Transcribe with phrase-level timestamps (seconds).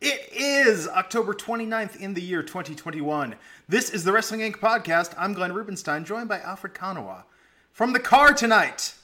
[0.00, 3.34] It is October 29th in the year 2021.
[3.68, 4.56] This is the Wrestling Inc.
[4.56, 5.14] podcast.
[5.16, 7.24] I'm Glenn Rubenstein, joined by Alfred Konuwa.
[7.72, 8.94] From the car tonight.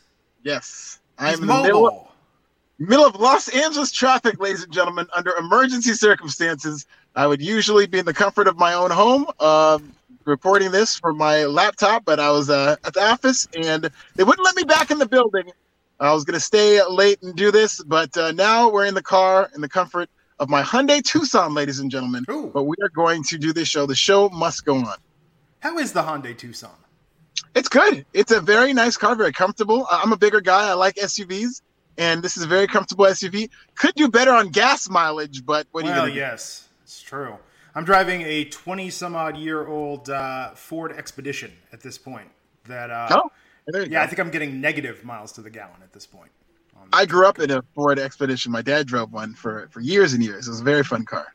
[0.42, 0.98] Yes.
[1.18, 1.62] I'm in mobile.
[1.62, 2.08] the middle of,
[2.78, 5.06] middle of Los Angeles traffic, ladies and gentlemen.
[5.14, 6.86] Under emergency circumstances,
[7.16, 9.78] I would usually be in the comfort of my own home, uh,
[10.24, 14.44] reporting this from my laptop, but I was uh, at the office and they wouldn't
[14.44, 15.50] let me back in the building.
[15.98, 19.02] I was going to stay late and do this, but uh, now we're in the
[19.02, 20.08] car in the comfort
[20.40, 22.24] of my Hyundai Tucson, ladies and gentlemen.
[22.30, 22.50] Ooh.
[22.52, 23.86] But we are going to do this show.
[23.86, 24.96] The show must go on.
[25.60, 26.74] How is the Hyundai Tucson?
[27.54, 28.06] It's good.
[28.14, 29.86] It's a very nice car, very comfortable.
[29.90, 30.70] I'm a bigger guy.
[30.70, 31.62] I like SUVs,
[31.98, 33.50] and this is a very comfortable SUV.
[33.76, 37.02] Could do better on gas mileage, but what are you Well, going to yes, it's
[37.02, 37.36] true.
[37.74, 42.28] I'm driving a 20 some odd year old uh, Ford Expedition at this point.
[42.64, 43.08] That uh.
[43.10, 43.30] Oh,
[43.72, 44.00] yeah, go.
[44.00, 46.30] I think I'm getting negative miles to the gallon at this point.
[46.92, 48.52] I grew up in a Ford Expedition.
[48.52, 50.46] My dad drove one for, for years and years.
[50.46, 51.34] It was a very fun car.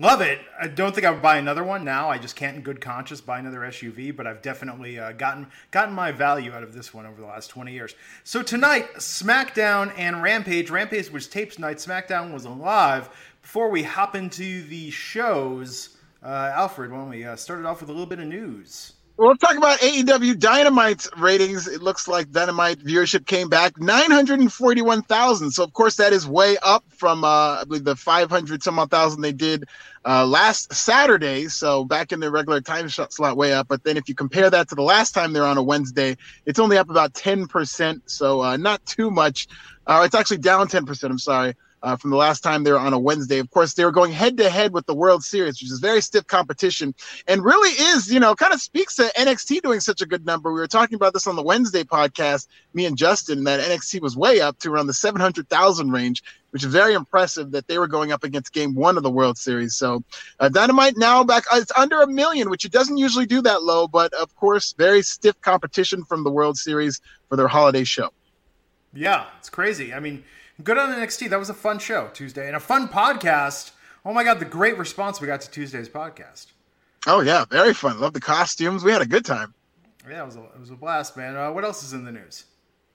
[0.00, 0.38] Love it.
[0.60, 2.08] I don't think I would buy another one now.
[2.08, 4.14] I just can't, in good conscience, buy another SUV.
[4.16, 7.48] But I've definitely uh, gotten gotten my value out of this one over the last
[7.48, 7.96] twenty years.
[8.22, 10.70] So tonight, SmackDown and Rampage.
[10.70, 11.78] Rampage was taped tonight.
[11.78, 13.08] SmackDown was alive.
[13.42, 17.80] Before we hop into the shows, uh, Alfred, why don't we uh, start it off
[17.80, 18.92] with a little bit of news?
[19.18, 21.66] Well, talk about AEW Dynamite's ratings.
[21.66, 25.50] It looks like Dynamite viewership came back 941,000.
[25.50, 28.92] So, of course, that is way up from, uh, I believe, the 500 some odd
[28.92, 29.64] thousand they did
[30.06, 31.48] uh, last Saturday.
[31.48, 33.68] So, back in their regular time slot, way up.
[33.68, 36.16] But then if you compare that to the last time they're on a Wednesday,
[36.46, 38.02] it's only up about 10%.
[38.06, 39.48] So, uh, not too much.
[39.84, 41.10] Uh, it's actually down 10%.
[41.10, 43.38] I'm sorry uh, from the last time they were on a Wednesday.
[43.38, 46.00] Of course, they were going head to head with the World Series, which is very
[46.00, 46.94] stiff competition
[47.26, 50.52] and really is, you know, kind of speaks to NXT doing such a good number.
[50.52, 54.16] We were talking about this on the Wednesday podcast, me and Justin, that NXT was
[54.16, 58.12] way up to around the 700,000 range, which is very impressive that they were going
[58.12, 59.76] up against game one of the World Series.
[59.76, 60.02] So
[60.40, 63.62] uh, Dynamite now back, uh, it's under a million, which it doesn't usually do that
[63.62, 68.10] low, but of course, very stiff competition from the World Series for their holiday show.
[68.94, 69.92] Yeah, it's crazy.
[69.92, 70.24] I mean,
[70.62, 71.30] good on NXT.
[71.30, 73.72] That was a fun show Tuesday and a fun podcast.
[74.04, 76.46] Oh my god, the great response we got to Tuesday's podcast.
[77.06, 78.00] Oh, yeah, very fun.
[78.00, 78.84] Love the costumes.
[78.84, 79.54] We had a good time.
[80.08, 81.36] Yeah, it was a, it was a blast, man.
[81.36, 82.44] Uh, what else is in the news?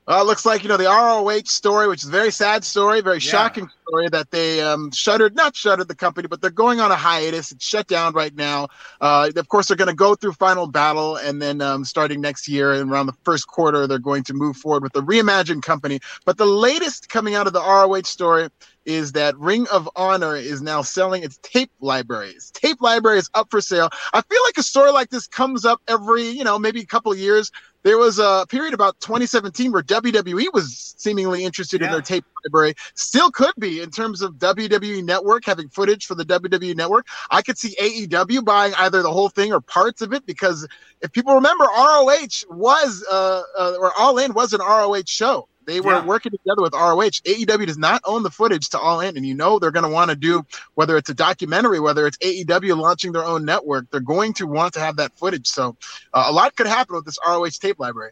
[0.05, 2.99] Uh, it looks like you know the ROH story, which is a very sad story,
[2.99, 6.91] very shocking story that they um, shuttered, not shuttered the company, but they're going on
[6.91, 7.51] a hiatus.
[7.51, 8.67] It's shut down right now.
[8.99, 12.49] Uh, of course, they're going to go through Final Battle, and then um, starting next
[12.49, 16.01] year and around the first quarter, they're going to move forward with the reimagined company.
[16.25, 18.49] But the latest coming out of the ROH story
[18.85, 22.51] is that Ring of Honor is now selling its tape libraries.
[22.53, 23.89] Tape library is up for sale.
[24.13, 27.11] I feel like a story like this comes up every, you know, maybe a couple
[27.11, 27.51] of years.
[27.83, 32.75] There was a period about 2017 where WWE was seemingly interested in their tape library.
[32.95, 37.07] Still could be in terms of WWE Network having footage for the WWE Network.
[37.29, 40.65] I could see AEW buying either the whole thing or parts of it because
[41.01, 45.49] if people remember, ROH was uh, uh or All In was an ROH show.
[45.65, 46.05] They were Yeah.
[46.05, 47.21] working together with ROH.
[47.25, 49.89] AEW does not own the footage to All In, and you know they're going to
[49.89, 50.43] want to do
[50.75, 53.89] whether it's a documentary, whether it's AEW launching their own network.
[53.91, 55.47] They're going to want to have that footage.
[55.47, 55.77] So
[56.13, 58.11] uh, a lot could happen with this ROH tape library.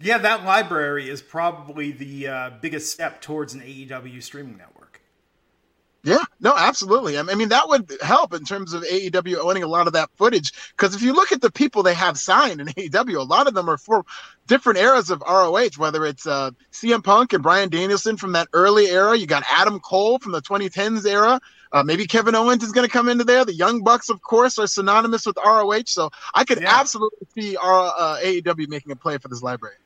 [0.00, 4.91] Yeah, that library is probably the uh, biggest step towards an AEW streaming network.
[6.04, 7.16] Yeah, no, absolutely.
[7.16, 10.50] I mean, that would help in terms of AEW owning a lot of that footage.
[10.76, 13.54] Because if you look at the people they have signed in AEW, a lot of
[13.54, 14.04] them are for
[14.48, 18.86] different eras of ROH, whether it's uh, CM Punk and Bryan Danielson from that early
[18.86, 19.16] era.
[19.16, 21.40] You got Adam Cole from the 2010s era.
[21.70, 23.44] Uh, maybe Kevin Owens is going to come into there.
[23.44, 25.84] The Young Bucks, of course, are synonymous with ROH.
[25.86, 26.80] So I could Yeah.
[26.80, 29.76] absolutely see our, uh, AEW making a play for this library.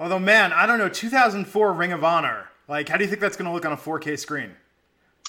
[0.00, 2.48] Although, man, I don't know, 2004 Ring of Honor.
[2.68, 4.56] Like, how do you think that's going to look on a 4K screen?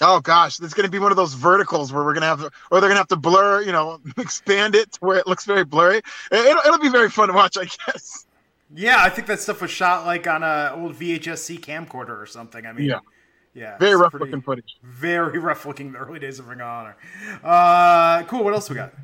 [0.02, 2.40] Oh gosh, it's going to be one of those verticals where we're going to have,
[2.70, 5.44] or they're going to have to blur, you know, expand it to where it looks
[5.44, 5.98] very blurry.
[5.98, 8.26] It- It'll, it'll be very fun to watch, I guess.
[8.74, 12.64] Yeah, I think that stuff was shot like on a old VHS-C camcorder or something.
[12.66, 13.00] I mean, Yeah.
[13.52, 14.76] yeah, Very rough pretty- looking footage.
[14.82, 15.92] Very rough looking.
[15.92, 16.96] The early days of Ring of Honor.
[17.42, 18.44] Uh, cool.
[18.44, 18.94] What else we got?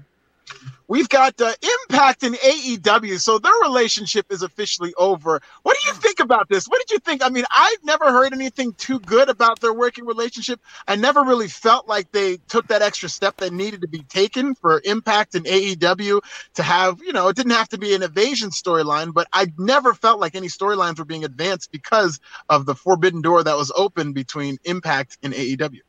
[0.88, 1.52] We've got uh,
[1.88, 5.40] Impact and AEW, so their relationship is officially over.
[5.62, 6.66] What do you think about this?
[6.66, 7.25] What did you think?
[7.25, 10.60] I mean, I've never heard anything too good about their working relationship.
[10.88, 14.54] I never really felt like they took that extra step that needed to be taken
[14.54, 16.20] for Impact and AEW
[16.54, 19.94] to have, you know, it didn't have to be an evasion storyline, but I never
[19.94, 24.12] felt like any storylines were being advanced because of the forbidden door that was open
[24.12, 25.81] between Impact and AEW.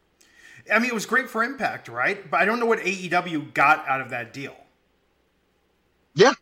[0.73, 2.29] I mean, it was great for Impact, right?
[2.29, 4.55] But I don't know what AEW got out of that deal.
[6.15, 6.33] Yeah,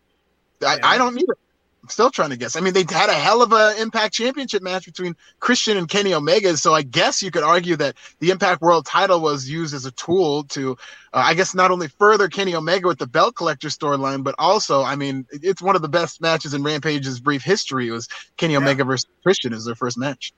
[0.66, 1.38] I, I don't either.
[1.86, 2.56] I'm still trying to guess.
[2.56, 6.16] I mean, they had a hell of a Impact Championship match between Christian and Kenny
[6.16, 9.86] Omega, so I guess you could argue that the Impact World Title was used as
[9.86, 10.72] a tool to,
[11.14, 14.82] uh, I guess, not only further Kenny Omega with the belt collector storyline, but also,
[14.82, 17.90] I mean, it's one of the best matches in Rampage's brief history.
[17.90, 18.60] It was Kenny yeah.
[18.60, 20.34] Omega versus Christian as their first match.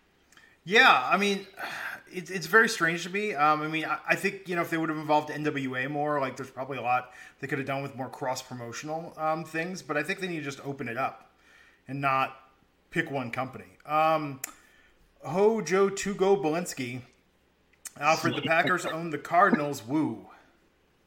[0.66, 1.48] Yeah, I mean,
[2.12, 3.34] it's, it's very strange to me.
[3.34, 6.20] Um, I mean, I, I, think you know if they would have involved NWA more,
[6.20, 9.82] like there's probably a lot they could have done with more cross promotional um, things.
[9.82, 11.32] But I think they need to just open it up
[11.88, 12.36] and not
[12.92, 13.78] pick one company.
[13.86, 14.42] Um,
[15.26, 17.02] Hojo Tugo Belinsky,
[18.00, 19.86] Alfred, the Packers own the Cardinals.
[19.86, 20.27] Woo.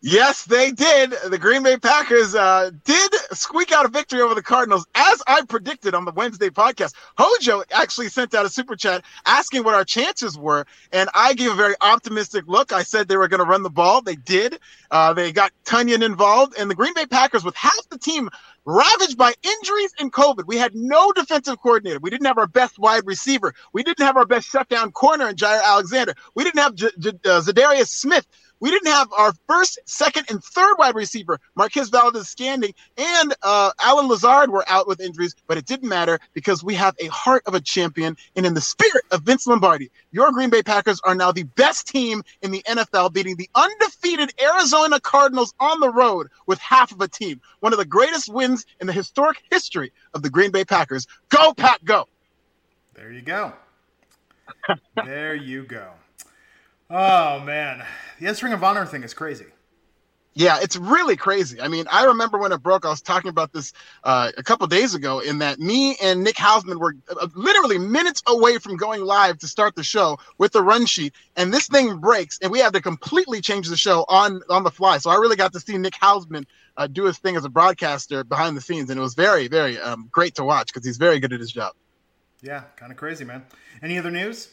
[0.02, 1.12] Yes, they did.
[1.28, 5.42] The Green Bay Packers uh, did squeak out a victory over the Cardinals, as I
[5.46, 6.94] predicted on the Wednesday podcast.
[7.18, 11.50] Hojo actually sent out a super chat asking what our chances were, and I gave
[11.50, 12.72] a very optimistic look.
[12.72, 14.00] I said they were going to run the ball.
[14.00, 14.58] They did.
[14.90, 18.28] Uh, they got Tonyan involved, and the Green Bay Packers, with half the team
[18.64, 20.46] ravaged by injuries and COVID.
[20.46, 21.98] We had no defensive coordinator.
[22.00, 23.54] We didn't have our best wide receiver.
[23.72, 26.14] We didn't have our best shutdown corner in Jaire Alexander.
[26.34, 28.26] We didn't have J- J- uh, Za'Darius Smith.
[28.60, 34.06] We didn't have our first, second, and third wide receiver, Marquez Valdez-Scantling, and uh, Allen
[34.06, 37.54] Lazard were out with injuries, but it didn't matter because we have a heart of
[37.54, 38.16] a champion.
[38.36, 41.88] And in the spirit of Vince Lombardi, your Green Bay Packers are now the best
[41.88, 47.00] team in the NFL, beating the undefeated Arizona Cardinals on the road with half of
[47.00, 47.40] a team.
[47.60, 51.06] One of the greatest wins in the historic history of the Green Bay Packers.
[51.28, 52.08] Go, Pack, go.
[52.94, 53.52] There you go.
[55.04, 55.88] there you go.
[56.88, 57.84] Oh man,
[58.18, 59.46] the S Ring of Honor thing is crazy.
[60.34, 61.60] Yeah, it's really crazy.
[61.60, 62.86] I mean, I remember when it broke.
[62.86, 63.72] I was talking about this
[64.04, 65.18] uh, a couple days ago.
[65.18, 69.48] In that me and Nick Hausman were uh, literally minutes away from going live to
[69.48, 72.80] start the show with the run sheet, and this thing breaks, and we had to
[72.80, 74.98] completely change the show on on the fly.
[74.98, 76.46] So I really got to see Nick Hausman
[76.76, 79.78] uh, do his thing as a broadcaster behind the scenes, and it was very, very
[79.80, 81.74] um, great to watch because he's very good at his job.
[82.40, 83.44] Yeah, kind of crazy, man.
[83.82, 84.48] Any other news?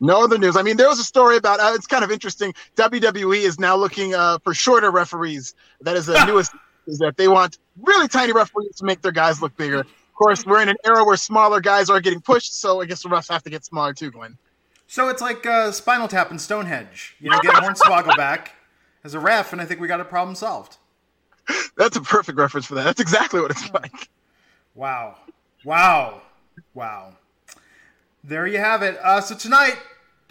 [0.00, 0.56] No other news.
[0.56, 1.60] I mean, there was a story about.
[1.60, 2.52] Uh, it's kind of interesting.
[2.76, 5.54] WWE is now looking uh, for shorter referees.
[5.80, 6.52] That is the newest.
[6.86, 9.80] Is that they want really tiny referees to make their guys look bigger.
[9.80, 13.02] Of course, we're in an era where smaller guys are getting pushed, so I guess
[13.02, 14.38] the refs have to get smaller too, Glenn.
[14.86, 17.16] So it's like uh, Spinal Tap and Stonehenge.
[17.18, 18.52] You know, get Hornswoggle back
[19.02, 20.76] as a ref, and I think we got a problem solved.
[21.76, 22.84] That's a perfect reference for that.
[22.84, 24.08] That's exactly what it's like.
[24.74, 25.16] Wow.
[25.64, 26.22] Wow.
[26.74, 27.14] Wow
[28.26, 28.98] there you have it.
[29.02, 29.76] Uh, so tonight,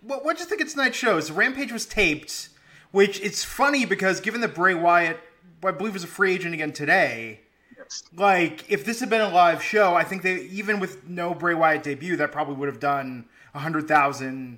[0.02, 1.20] what what do you think of tonight's show?
[1.20, 2.50] So Rampage was taped,
[2.92, 5.20] which it's funny because given that Bray Wyatt,
[5.64, 7.40] I believe, is a free agent again today.
[7.78, 8.04] Yes.
[8.16, 11.54] Like, if this had been a live show, I think they even with no Bray
[11.54, 14.58] Wyatt debut, that probably would have done a hundred thousand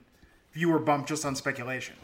[0.53, 1.95] viewer bump just on speculation.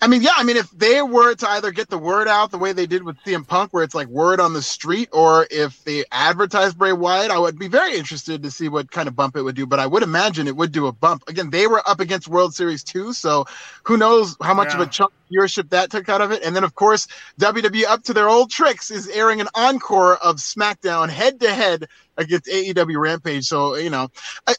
[0.00, 2.58] I mean, yeah, I mean, if they were to either get the word out the
[2.58, 5.82] way they did with CM Punk, where it's like word on the street, or if
[5.82, 9.36] they advertise Bray Wyatt, I would be very interested to see what kind of bump
[9.36, 9.66] it would do.
[9.66, 11.24] But I would imagine it would do a bump.
[11.26, 13.46] Again, they were up against World Series 2, so
[13.82, 14.82] who knows how much yeah.
[14.82, 16.42] of a chunk viewership that took out of it.
[16.42, 17.06] And then, of course,
[17.40, 21.88] WWE up to their old tricks is airing an encore of SmackDown head to head
[22.16, 23.44] against AEW Rampage.
[23.44, 24.08] So, you know,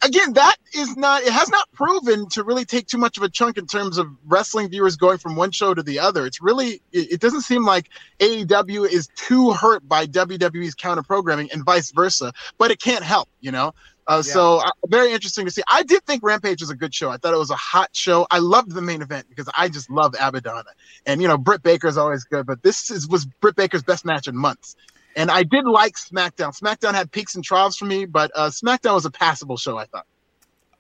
[0.02, 3.30] again, that is not, it has not proven to really take too much of a
[3.30, 6.26] chunk in terms of wrestling viewers going from one show to the other.
[6.26, 11.64] It's really, it, doesn't seem like AEW is too hurt by WWE's counter programming and
[11.66, 13.74] vice versa, but it can't help, you know?
[14.10, 14.22] Uh, yeah.
[14.22, 15.62] So uh, very interesting to see.
[15.72, 17.12] I did think Rampage was a good show.
[17.12, 18.26] I thought it was a hot show.
[18.32, 20.64] I loved the main event because I just love Abadon,
[21.06, 22.48] and you know Britt Baker is always good.
[22.48, 24.76] But this is, was Britt Baker's best match in months.
[25.16, 26.58] And I did like SmackDown.
[26.60, 29.86] SmackDown had peaks and troughs for me, but uh, SmackDown was a passable show, I
[29.86, 30.06] thought.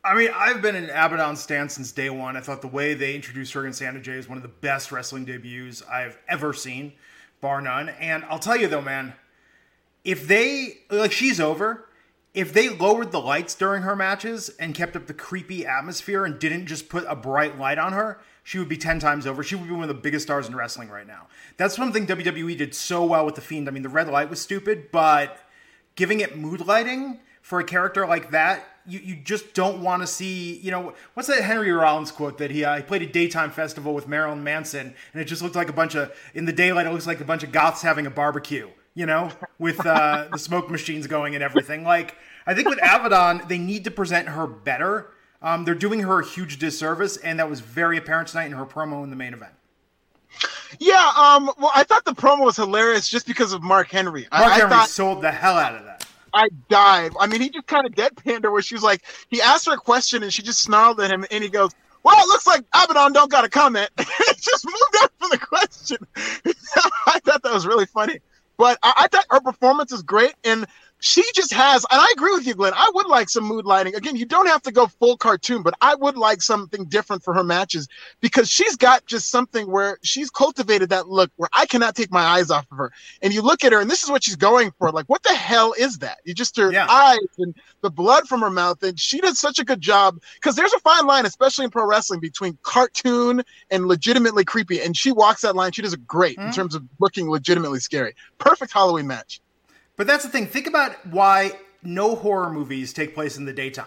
[0.03, 2.37] I mean, I've been an Abadon stand since day one.
[2.37, 4.91] I thought the way they introduced her and Santa J is one of the best
[4.91, 6.93] wrestling debuts I've ever seen,
[7.41, 7.89] bar none.
[7.89, 9.13] And I'll tell you though, man,
[10.03, 11.88] if they like she's over,
[12.39, 16.39] if they lowered the lights during her matches and kept up the creepy atmosphere and
[16.39, 19.43] didn't just put a bright light on her, she would be 10 times over.
[19.43, 21.27] She would be one of the biggest stars in wrestling right now.
[21.57, 23.67] That's one thing WWE did so well with The Fiend.
[23.67, 25.37] I mean, the red light was stupid, but
[25.97, 30.07] giving it mood lighting for a character like that, you, you just don't want to
[30.07, 33.51] see, you know, what's that Henry Rollins quote that he, uh, he played a daytime
[33.51, 36.85] festival with Marilyn Manson and it just looked like a bunch of, in the daylight,
[36.85, 40.37] it looks like a bunch of goths having a barbecue, you know, with uh, the
[40.37, 41.83] smoke machines going and everything.
[41.83, 42.15] Like,
[42.45, 45.11] I think with Abadon, they need to present her better.
[45.41, 48.65] Um, they're doing her a huge disservice, and that was very apparent tonight in her
[48.65, 49.53] promo in the main event.
[50.79, 54.27] Yeah, um, well, I thought the promo was hilarious just because of Mark Henry.
[54.31, 56.05] Mark I, Henry I thought, sold the hell out of that.
[56.33, 57.13] I died.
[57.19, 59.73] I mean, he just kind of deadpanned her where she was like, he asked her
[59.73, 61.71] a question and she just snarled at him and he goes,
[62.03, 63.89] well, it looks like Abadon don't got a comment.
[64.37, 65.97] just moved on from the question.
[67.07, 68.19] I thought that was really funny.
[68.59, 70.35] But I, I thought her performance is great.
[70.45, 70.67] And
[71.01, 72.73] she just has, and I agree with you, Glenn.
[72.75, 73.95] I would like some mood lighting.
[73.95, 77.33] Again, you don't have to go full cartoon, but I would like something different for
[77.33, 77.87] her matches
[78.19, 82.21] because she's got just something where she's cultivated that look where I cannot take my
[82.21, 82.91] eyes off of her.
[83.21, 84.91] And you look at her, and this is what she's going for.
[84.91, 86.19] Like, what the hell is that?
[86.25, 86.87] You just her yeah.
[86.89, 90.55] eyes and the blood from her mouth, and she does such a good job because
[90.55, 93.41] there's a fine line, especially in pro wrestling, between cartoon
[93.71, 94.81] and legitimately creepy.
[94.81, 95.71] And she walks that line.
[95.71, 96.47] She does it great mm-hmm.
[96.47, 98.15] in terms of looking legitimately scary.
[98.37, 99.39] Perfect Halloween match.
[99.99, 100.47] But that's the thing.
[100.47, 101.51] Think about why
[101.83, 103.85] no horror movies take place in the daytime,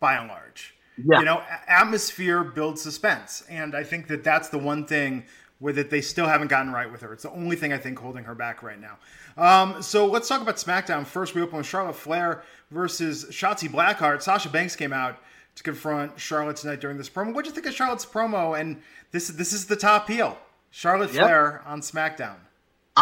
[0.00, 0.74] by and large.
[0.96, 1.18] Yeah.
[1.18, 5.24] You know, atmosphere builds suspense, and I think that that's the one thing
[5.58, 7.12] where that they still haven't gotten right with her.
[7.12, 8.96] It's the only thing I think holding her back right now.
[9.36, 11.34] Um, so let's talk about SmackDown first.
[11.34, 14.22] We open with Charlotte Flair versus Shotzi Blackheart.
[14.22, 15.18] Sasha Banks came out
[15.56, 17.34] to confront Charlotte tonight during this promo.
[17.34, 18.58] What do you think of Charlotte's promo?
[18.58, 20.38] And this this is the top heel,
[20.70, 21.24] Charlotte yep.
[21.24, 22.36] Flair on SmackDown.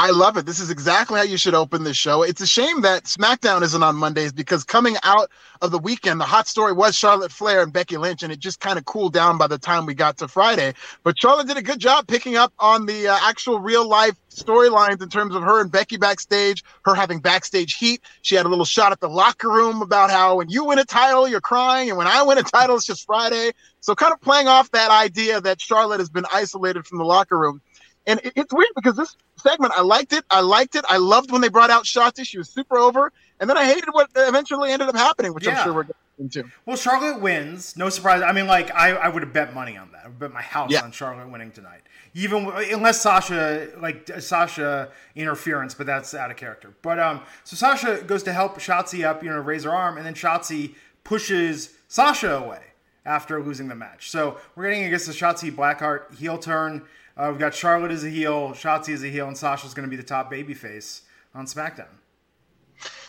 [0.00, 0.46] I love it.
[0.46, 2.22] This is exactly how you should open this show.
[2.22, 5.28] It's a shame that SmackDown isn't on Mondays because coming out
[5.60, 8.60] of the weekend, the hot story was Charlotte Flair and Becky Lynch, and it just
[8.60, 10.74] kind of cooled down by the time we got to Friday.
[11.02, 15.02] But Charlotte did a good job picking up on the uh, actual real life storylines
[15.02, 18.00] in terms of her and Becky backstage, her having backstage heat.
[18.22, 20.84] She had a little shot at the locker room about how when you win a
[20.84, 23.50] title, you're crying, and when I win a title, it's just Friday.
[23.80, 27.36] So kind of playing off that idea that Charlotte has been isolated from the locker
[27.36, 27.60] room.
[28.08, 30.24] And it's weird because this segment, I liked it.
[30.30, 30.84] I liked it.
[30.88, 32.24] I loved when they brought out Shotzi.
[32.26, 33.12] She was super over.
[33.38, 35.58] And then I hated what eventually ended up happening, which yeah.
[35.58, 35.86] I'm sure we're
[36.16, 36.44] getting to.
[36.64, 37.76] Well, Charlotte wins.
[37.76, 38.22] No surprise.
[38.22, 40.06] I mean, like, I, I would have bet money on that.
[40.06, 40.82] I would bet my house yeah.
[40.82, 41.82] on Charlotte winning tonight.
[42.14, 46.74] Even unless Sasha, like, Sasha interference, but that's out of character.
[46.80, 50.06] But, um, so Sasha goes to help Shotzi up, you know, raise her arm, and
[50.06, 50.74] then Shotzi
[51.04, 52.62] pushes Sasha away
[53.04, 54.10] after losing the match.
[54.10, 56.82] So we're getting, guess, the Shotzi Blackheart heel turn.
[57.18, 59.90] Uh, we've got Charlotte as a heel, Shotzi as a heel, and Sasha's going to
[59.90, 61.00] be the top babyface
[61.34, 61.97] on SmackDown.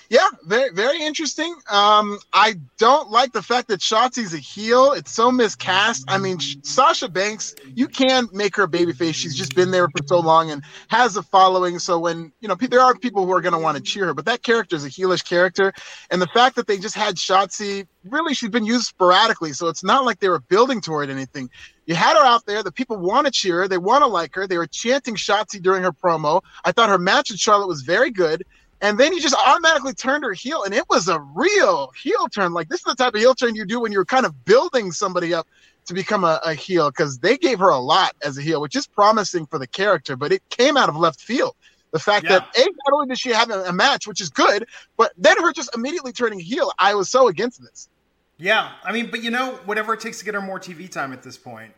[0.09, 1.53] Yeah, very very interesting.
[1.69, 4.93] Um, I don't like the fact that Shotzi's a heel.
[4.93, 6.03] It's so miscast.
[6.07, 9.13] I mean, Sasha Banks, you can make her a babyface.
[9.13, 11.77] She's just been there for so long and has a following.
[11.77, 14.15] So when you know, there are people who are going to want to cheer her,
[14.15, 15.71] but that character is a heelish character,
[16.09, 19.53] and the fact that they just had Shotzi, really, she's been used sporadically.
[19.53, 21.51] So it's not like they were building toward anything.
[21.85, 22.61] You had her out there.
[22.63, 23.67] The people want to cheer her.
[23.67, 24.47] They want to like her.
[24.47, 26.41] They were chanting Shotzi during her promo.
[26.63, 28.43] I thought her match with Charlotte was very good.
[28.81, 32.53] And then he just automatically turned her heel, and it was a real heel turn.
[32.53, 34.91] Like this is the type of heel turn you do when you're kind of building
[34.91, 35.47] somebody up
[35.85, 38.75] to become a, a heel, because they gave her a lot as a heel, which
[38.75, 41.55] is promising for the character, but it came out of left field.
[41.91, 42.39] The fact yeah.
[42.39, 45.41] that a not only did she have a, a match, which is good, but then
[45.41, 46.71] her just immediately turning heel.
[46.77, 47.89] I was so against this.
[48.37, 51.11] Yeah, I mean, but you know, whatever it takes to get her more TV time
[51.11, 51.73] at this point.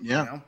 [0.00, 0.24] Yeah.
[0.24, 0.42] You know?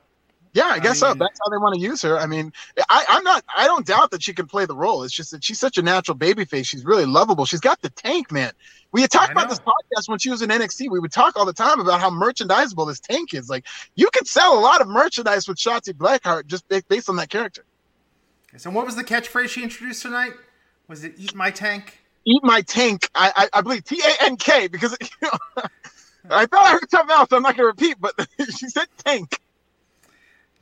[0.53, 1.25] Yeah, I guess I mean, so.
[1.25, 2.19] That's how they want to use her.
[2.19, 2.53] I mean,
[2.89, 3.45] I, I'm not.
[3.57, 5.05] I don't doubt that she can play the role.
[5.05, 6.67] It's just that she's such a natural baby face.
[6.67, 7.45] She's really lovable.
[7.45, 8.53] She's got the tank, man.
[8.93, 10.91] We had talked about this podcast when she was in NXT.
[10.91, 13.49] We would talk all the time about how merchandisable this tank is.
[13.49, 17.31] Like, you could sell a lot of merchandise with Shotzi Blackheart just based on that
[17.31, 17.65] character.
[18.57, 20.33] So, what was the catchphrase she introduced tonight?
[20.89, 22.01] Was it "Eat my tank"?
[22.25, 23.09] Eat my tank.
[23.15, 25.31] I I, I believe T A N K because you know,
[26.31, 27.29] I thought I heard something else.
[27.31, 28.15] So I'm not going to repeat, but
[28.59, 29.39] she said tank.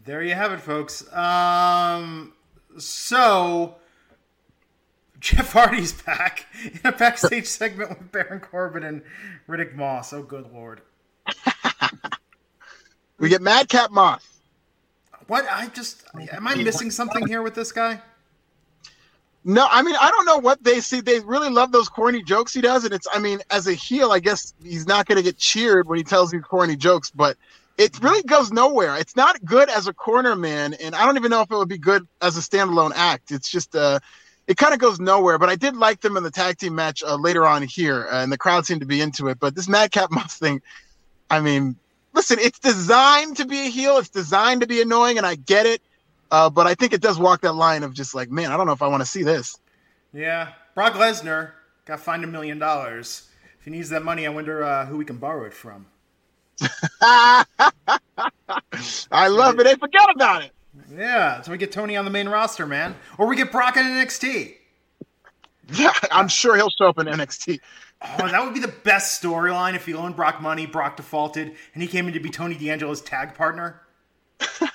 [0.08, 1.04] There you have it, folks.
[1.12, 2.32] Um,
[2.78, 3.74] so
[5.20, 9.02] Jeff Hardy's back in a backstage segment with Baron Corbin and
[9.46, 10.14] Riddick Moss.
[10.14, 10.80] Oh, good lord.
[13.18, 14.26] we get Madcap Moss.
[15.26, 15.44] What?
[15.50, 18.00] I just am I missing something here with this guy?
[19.44, 21.02] No, I mean I don't know what they see.
[21.02, 24.12] They really love those corny jokes he does, and it's I mean as a heel,
[24.12, 27.36] I guess he's not going to get cheered when he tells these corny jokes, but
[27.78, 28.96] it really goes nowhere.
[28.96, 31.68] It's not good as a corner man, and I don't even know if it would
[31.68, 33.30] be good as a standalone act.
[33.30, 34.00] It's just uh,
[34.48, 35.38] it kind of goes nowhere.
[35.38, 38.22] But I did like them in the tag team match uh, later on here, uh,
[38.22, 39.38] and the crowd seemed to be into it.
[39.38, 40.60] But this Madcap Moss thing,
[41.30, 41.76] I mean,
[42.12, 43.98] listen, it's designed to be a heel.
[43.98, 45.80] It's designed to be annoying, and I get it.
[46.32, 48.66] Uh, but I think it does walk that line of just like, man, I don't
[48.66, 49.56] know if I want to see this.
[50.12, 51.52] Yeah, Brock Lesnar
[51.84, 55.04] got fined a million dollars If he needs that money, I wonder uh, who we
[55.04, 55.86] can borrow it from.
[59.10, 59.64] I love it.
[59.64, 60.52] They forget about it.
[60.96, 63.84] Yeah, so we get Tony on the main roster, man, or we get Brock in
[63.84, 64.54] NXT.
[65.74, 67.60] Yeah, I'm sure he'll show up in NXT.
[68.00, 71.82] Oh, that would be the best storyline if he loaned Brock money, Brock defaulted, and
[71.82, 73.82] he came in to be Tony D'Angelo's tag partner.
[74.40, 74.66] hey,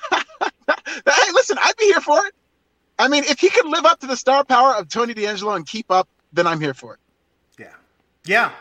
[1.34, 2.34] listen, I'd be here for it.
[3.00, 5.66] I mean, if he could live up to the star power of Tony D'Angelo and
[5.66, 7.00] keep up, then I'm here for it.
[7.58, 7.74] Yeah.
[8.25, 8.52] Yeah.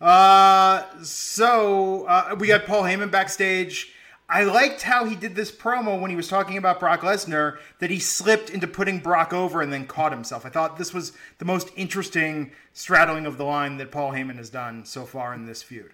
[0.00, 3.92] Uh, so uh, we got Paul Heyman backstage.
[4.30, 7.88] I liked how he did this promo when he was talking about Brock Lesnar that
[7.88, 10.44] he slipped into putting Brock over and then caught himself.
[10.44, 14.50] I thought this was the most interesting straddling of the line that Paul Heyman has
[14.50, 15.92] done so far in this feud.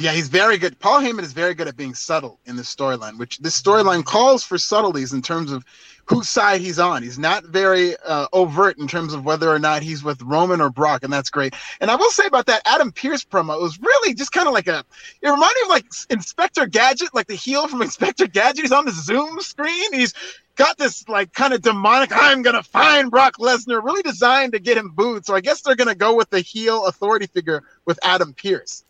[0.00, 0.78] Yeah, he's very good.
[0.78, 4.44] Paul Heyman is very good at being subtle in this storyline, which this storyline calls
[4.44, 5.64] for subtleties in terms of
[6.04, 7.02] whose side he's on.
[7.02, 10.70] He's not very uh, overt in terms of whether or not he's with Roman or
[10.70, 11.54] Brock, and that's great.
[11.80, 14.54] And I will say about that Adam Pearce promo, it was really just kind of
[14.54, 14.84] like a.
[15.20, 18.62] It reminded me of like Inspector Gadget, like the heel from Inspector Gadget.
[18.62, 19.92] He's on the Zoom screen.
[19.92, 20.14] He's
[20.54, 22.10] got this like kind of demonic.
[22.12, 25.26] I'm gonna find Brock Lesnar, really designed to get him booed.
[25.26, 28.84] So I guess they're gonna go with the heel authority figure with Adam Pearce.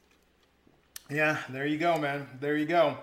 [1.10, 2.28] Yeah, there you go, man.
[2.38, 2.98] There you go.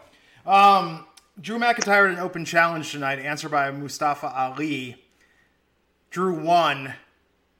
[0.46, 1.06] Um,
[1.42, 5.04] Drew McIntyre had an open challenge tonight, answered by Mustafa Ali.
[6.12, 6.94] Drew won,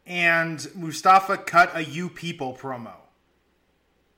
[0.06, 2.94] and Mustafa cut a "You People" promo.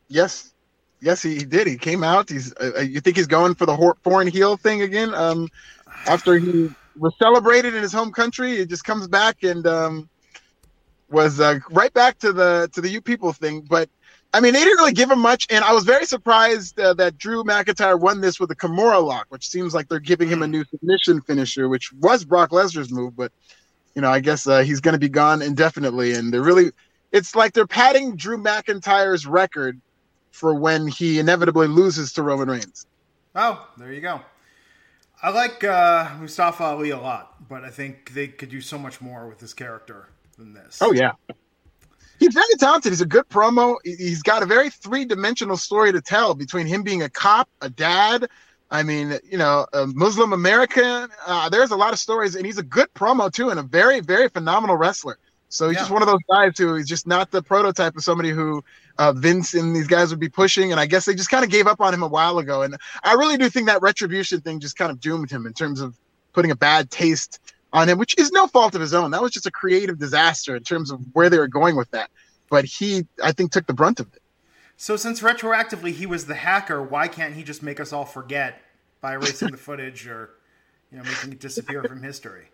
[0.10, 0.51] Yes,
[1.00, 1.65] yes, he, did.
[1.65, 2.29] He came out.
[2.29, 2.53] He's.
[2.53, 5.13] Uh, uh you think he's going for the foreign heel thing again?
[5.13, 5.48] Um,
[6.07, 10.10] after he was celebrated in his home country, he just comes back and um,
[11.10, 13.89] was uh, right back to the to the "You People" thing, but
[14.34, 17.17] I mean, they didn't really give him much, and I was very surprised uh, that
[17.17, 20.48] Drew McIntyre won this with a Kimura lock, which seems like they're giving him a
[20.48, 23.31] new submission finisher, which was Brock Lesnar's move, but
[23.96, 26.72] you know, I guess uh, he's going to be gone indefinitely, and they're really,
[27.12, 29.79] it's like they're padding Drew McIntyre's record
[30.31, 32.86] for when he inevitably loses to Roman Reigns.
[33.34, 34.22] Oh, there you go.
[35.24, 39.01] I like uh, Mustafa Ali a lot, but I think they could do so much
[39.01, 40.77] more with his character than this.
[40.79, 41.13] Oh yeah,
[42.19, 42.91] he's very talented.
[42.91, 43.75] He's a good promo.
[43.83, 47.69] He's got a very three dimensional story to tell between him being a cop, a
[47.69, 48.27] dad.
[48.69, 51.07] I mean, you know, a Muslim American.
[51.25, 54.01] Uh, there's a lot of stories, and he's a good promo too, and a very,
[54.01, 55.17] very phenomenal wrestler.
[55.49, 55.82] So he's yeah.
[55.82, 58.63] just one of those guys who is just not the prototype of somebody who
[58.97, 60.71] uh, Vince and these guys would be pushing.
[60.71, 62.63] And I guess they just kind of gave up on him a while ago.
[62.63, 65.80] And I really do think that retribution thing just kind of doomed him in terms
[65.80, 65.95] of
[66.34, 67.39] putting a bad taste
[67.77, 69.11] on him, which is no fault of his own.
[69.11, 72.09] That was just a creative disaster in terms of where they were going with that.
[72.49, 74.21] But he, I think, took the brunt of it.
[74.77, 78.61] So since retroactively he was the hacker, why can't he just make us all forget
[79.01, 80.31] by erasing the footage or,
[80.91, 82.45] you know, making it disappear from history?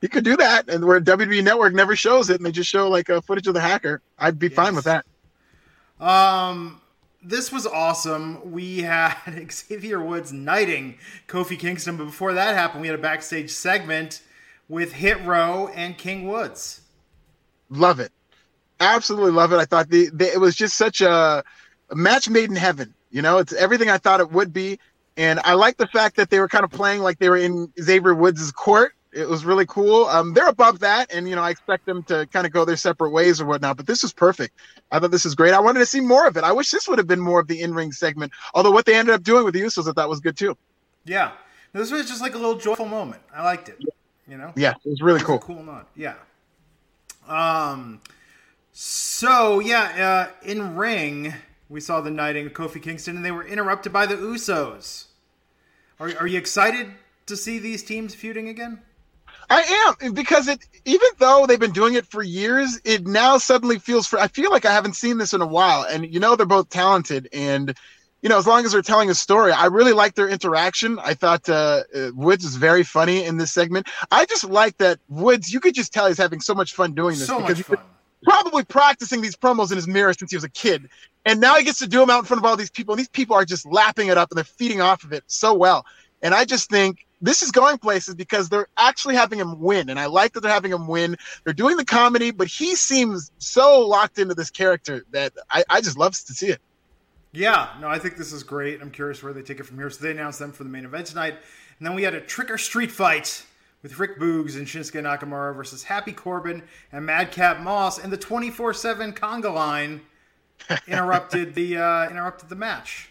[0.00, 2.88] He could do that, and where WWE Network never shows it, and they just show
[2.88, 4.56] like a footage of the hacker, I'd be yes.
[4.56, 5.06] fine with that.
[5.98, 6.82] Um,
[7.22, 8.52] this was awesome.
[8.52, 9.16] We had
[9.50, 14.20] Xavier Woods knighting Kofi Kingston, but before that happened, we had a backstage segment
[14.68, 16.80] with Hit Row and King Woods.
[17.70, 18.12] Love it.
[18.80, 19.56] Absolutely love it.
[19.56, 21.44] I thought the, the it was just such a,
[21.90, 22.94] a match made in heaven.
[23.10, 24.78] You know, it's everything I thought it would be.
[25.16, 27.72] And I like the fact that they were kind of playing like they were in
[27.80, 28.94] Xavier Woods' court.
[29.12, 30.06] It was really cool.
[30.06, 32.76] Um, they're above that, and you know, I expect them to kind of go their
[32.76, 33.76] separate ways or whatnot.
[33.76, 34.58] But this was perfect.
[34.90, 35.54] I thought this was great.
[35.54, 36.42] I wanted to see more of it.
[36.42, 38.32] I wish this would have been more of the in-ring segment.
[38.54, 40.56] Although what they ended up doing with the Usos, I thought was good too.
[41.04, 41.30] Yeah,
[41.72, 43.22] this was just like a little joyful moment.
[43.32, 43.78] I liked it.
[44.28, 44.52] You know.
[44.56, 45.38] Yeah, it was really cool.
[45.38, 45.86] cool nod.
[45.96, 46.14] Yeah.
[47.28, 48.00] Um.
[48.72, 51.34] So yeah, uh, in ring
[51.68, 55.06] we saw the knighting of Kofi Kingston, and they were interrupted by the Usos.
[55.98, 56.88] Are are you excited
[57.26, 58.80] to see these teams feuding again?
[59.50, 63.78] I am because it even though they've been doing it for years, it now suddenly
[63.78, 65.84] feels for I feel like I haven't seen this in a while.
[65.84, 67.76] And you know they're both talented and
[68.24, 70.98] you know as long as they're telling a story, I really like their interaction.
[70.98, 73.86] I thought uh, uh, Woods is very funny in this segment.
[74.10, 75.52] I just like that Woods.
[75.52, 77.86] You could just tell he's having so much fun doing this so because much fun.
[78.24, 80.88] probably practicing these promos in his mirror since he was a kid,
[81.26, 82.94] and now he gets to do them out in front of all these people.
[82.94, 85.52] And these people are just lapping it up and they're feeding off of it so
[85.52, 85.84] well.
[86.22, 89.90] And I just think this is going places because they're actually having him win.
[89.90, 91.16] And I like that they're having him win.
[91.44, 95.80] They're doing the comedy, but he seems so locked into this character that I, I
[95.82, 96.62] just love to see it.
[97.34, 98.80] Yeah, no, I think this is great.
[98.80, 99.90] I'm curious where they take it from here.
[99.90, 101.34] So they announced them for the main event tonight.
[101.78, 103.44] And then we had a trick or street fight
[103.82, 107.98] with Rick Boogs and Shinsuke Nakamura versus Happy Corbin and Madcap Moss.
[107.98, 110.00] And the 24 7 conga line
[110.86, 113.10] interrupted the uh, interrupted the match.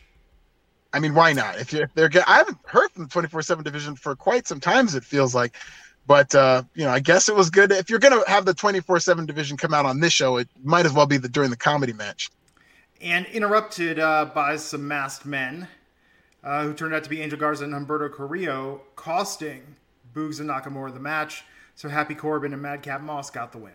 [0.94, 1.60] I mean, why not?
[1.60, 4.62] If you're if they're, I haven't heard from the 24 7 division for quite some
[4.62, 5.56] times, it feels like.
[6.06, 7.72] But, uh, you know, I guess it was good.
[7.72, 10.48] If you're going to have the 24 7 division come out on this show, it
[10.64, 12.30] might as well be the, during the comedy match.
[13.04, 15.68] And interrupted uh, by some masked men
[16.44, 19.62] uh, who turned out to be Angel Garza and Humberto Carrillo, costing
[20.14, 21.44] Boogs and Nakamura the match.
[21.76, 23.74] So Happy Corbin and Madcap Moss got the win.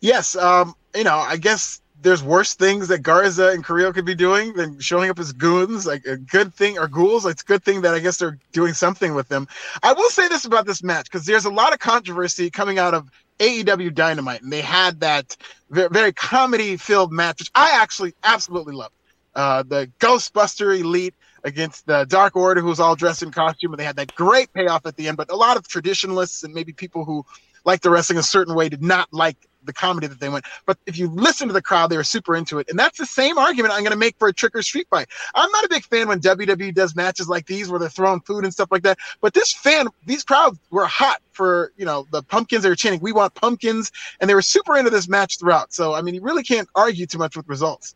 [0.00, 4.14] Yes, um, you know, I guess there's worse things that Garza and Carrillo could be
[4.14, 5.86] doing than showing up as goons.
[5.86, 7.24] Like a good thing or ghouls.
[7.24, 9.46] It's a good thing that I guess they're doing something with them.
[9.82, 12.92] I will say this about this match because there's a lot of controversy coming out
[12.92, 13.08] of
[13.42, 15.36] AEW Dynamite, and they had that
[15.68, 18.94] very comedy filled match, which I actually absolutely loved.
[19.34, 23.80] Uh, the Ghostbuster Elite against the Dark Order, who was all dressed in costume, and
[23.80, 25.16] they had that great payoff at the end.
[25.16, 27.26] But a lot of traditionalists and maybe people who
[27.64, 30.44] like the wrestling a certain way did not like the comedy that they went.
[30.66, 32.68] But if you listen to the crowd, they were super into it.
[32.68, 35.08] And that's the same argument I'm going to make for a trick or street fight.
[35.34, 38.44] I'm not a big fan when WWE does matches like these where they're throwing food
[38.44, 38.98] and stuff like that.
[39.20, 42.62] But this fan, these crowds were hot for, you know, the pumpkins.
[42.62, 43.90] They were chanting, we want pumpkins.
[44.20, 45.72] And they were super into this match throughout.
[45.72, 47.94] So, I mean, you really can't argue too much with results.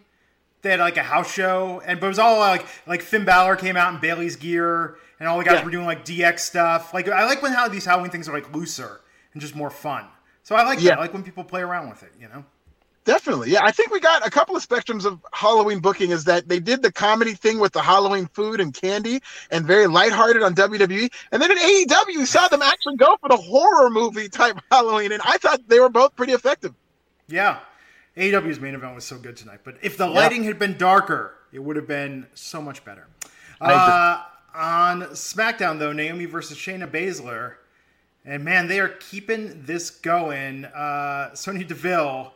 [0.61, 3.57] They had like a house show, and but it was all like like Finn Balor
[3.57, 5.65] came out in Bailey's gear, and all the guys yeah.
[5.65, 6.93] were doing like DX stuff.
[6.93, 9.01] Like I like when how these Halloween things are like looser
[9.33, 10.05] and just more fun.
[10.43, 10.91] So I like yeah.
[10.91, 10.99] that.
[10.99, 12.11] I like when people play around with it.
[12.19, 12.45] You know.
[13.05, 13.51] Definitely.
[13.51, 13.63] Yeah.
[13.63, 16.81] I think we got a couple of spectrums of Halloween booking is that they did
[16.81, 21.11] the comedy thing with the Halloween food and candy and very lighthearted on WWE.
[21.31, 25.11] And then in AEW, you saw them actually go for the horror movie type Halloween.
[25.11, 26.73] And I thought they were both pretty effective.
[27.27, 27.59] Yeah.
[28.17, 31.59] AEW's main event was so good tonight, but if the lighting had been darker, it
[31.59, 33.07] would have been so much better.
[33.59, 34.23] Uh,
[34.53, 37.55] on SmackDown, though, Naomi versus Shayna Baszler,
[38.25, 40.65] and man, they are keeping this going.
[40.65, 42.33] Uh, Sonya Deville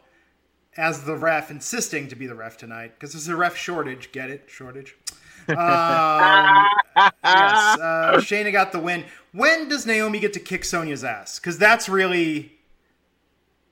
[0.76, 4.12] as the ref, insisting to be the ref tonight because there's a ref shortage.
[4.12, 4.46] Get it?
[4.48, 4.96] Shortage.
[5.50, 9.06] Um, yes, uh, Shayna got the win.
[9.32, 11.40] When does Naomi get to kick Sonya's ass?
[11.40, 12.57] Because that's really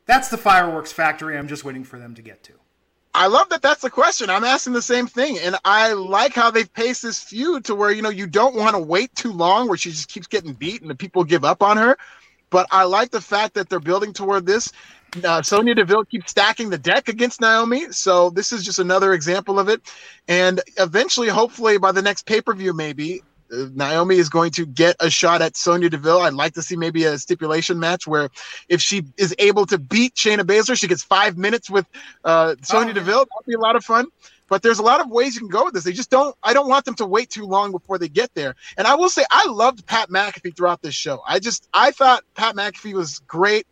[0.06, 2.54] that's the fireworks factory I'm just waiting for them to get to.
[3.16, 4.30] I love that that's the question.
[4.30, 5.40] I'm asking the same thing.
[5.40, 8.76] And I like how they've paced this feud to where, you know, you don't want
[8.76, 11.64] to wait too long where she just keeps getting beat and the people give up
[11.64, 11.98] on her.
[12.50, 14.70] But I like the fact that they're building toward this.
[15.24, 17.90] Uh, Sonya Deville keeps stacking the deck against Naomi.
[17.92, 19.82] So this is just another example of it.
[20.28, 24.96] And eventually, hopefully, by the next pay per view, maybe Naomi is going to get
[25.00, 26.22] a shot at Sonya Deville.
[26.22, 28.30] I'd like to see maybe a stipulation match where
[28.70, 31.86] if she is able to beat Shayna Baszler, she gets five minutes with
[32.24, 32.94] uh, Sonya oh.
[32.94, 33.20] Deville.
[33.20, 34.08] That'd be a lot of fun.
[34.48, 35.84] But there's a lot of ways you can go with this.
[35.84, 36.36] They just don't.
[36.44, 38.56] I don't want them to wait too long before they get there.
[38.78, 41.22] And I will say, I loved Pat McAfee throughout this show.
[41.28, 43.66] I just, I thought Pat McAfee was great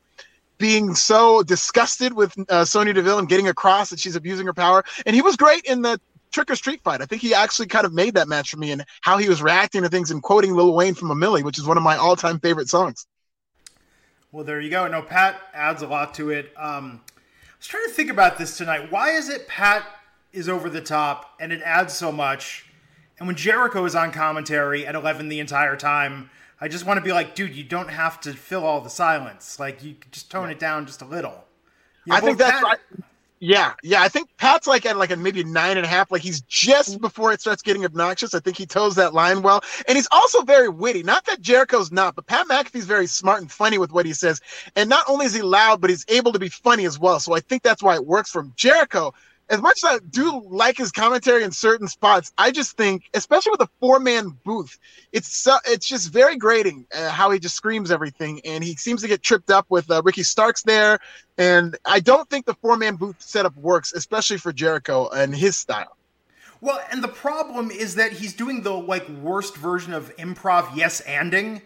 [0.58, 4.84] being so disgusted with uh, Sonya Deville and getting across that she's abusing her power.
[5.06, 6.00] And he was great in the
[6.34, 7.02] trick or street fight.
[7.02, 9.41] I think he actually kind of made that match for me and how he was
[9.41, 11.96] reacting to things and quoting Lil Wayne from a Milli, which is one of my
[11.96, 13.06] all time favorite songs.
[14.32, 14.88] Well, there you go.
[14.88, 16.52] No, Pat adds a lot to it.
[16.58, 18.91] Um, I was trying to think about this tonight.
[18.91, 19.86] Why is it Pat
[20.32, 22.65] is over the top and it adds so much?
[23.19, 27.04] And when Jericho is on commentary at 11 the entire time, I just want to
[27.04, 29.60] be like, dude, you don't have to fill all the silence.
[29.60, 31.43] Like, you just tone it down just a little.
[32.06, 32.80] You know, I think that's Pat, right.
[33.45, 34.01] Yeah, yeah.
[34.01, 36.10] I think Pat's like at like a maybe nine and a half.
[36.10, 37.01] Like he's just mm.
[37.01, 38.34] before it starts getting obnoxious.
[38.34, 41.03] I think he toes that line well, and he's also very witty.
[41.03, 44.39] Not that Jericho's not, but Pat McAfee's very smart and funny with what he says.
[44.77, 47.19] And not only is he loud, but he's able to be funny as well.
[47.19, 48.53] So I think that's why it works for him.
[48.56, 49.13] Jericho
[49.49, 53.51] as much as I do like his commentary in certain spots, I just think, especially
[53.51, 54.77] with a four man booth,
[55.12, 59.01] it's so, it's just very grating uh, how he just screams everything, and he seems
[59.01, 60.99] to get tripped up with uh, Ricky Starks there,
[61.38, 65.58] and I don't think the four man booth setup works, especially for Jericho and his
[65.58, 65.97] style.
[66.62, 71.01] Well, and the problem is that he's doing the like worst version of improv yes
[71.01, 71.62] anding.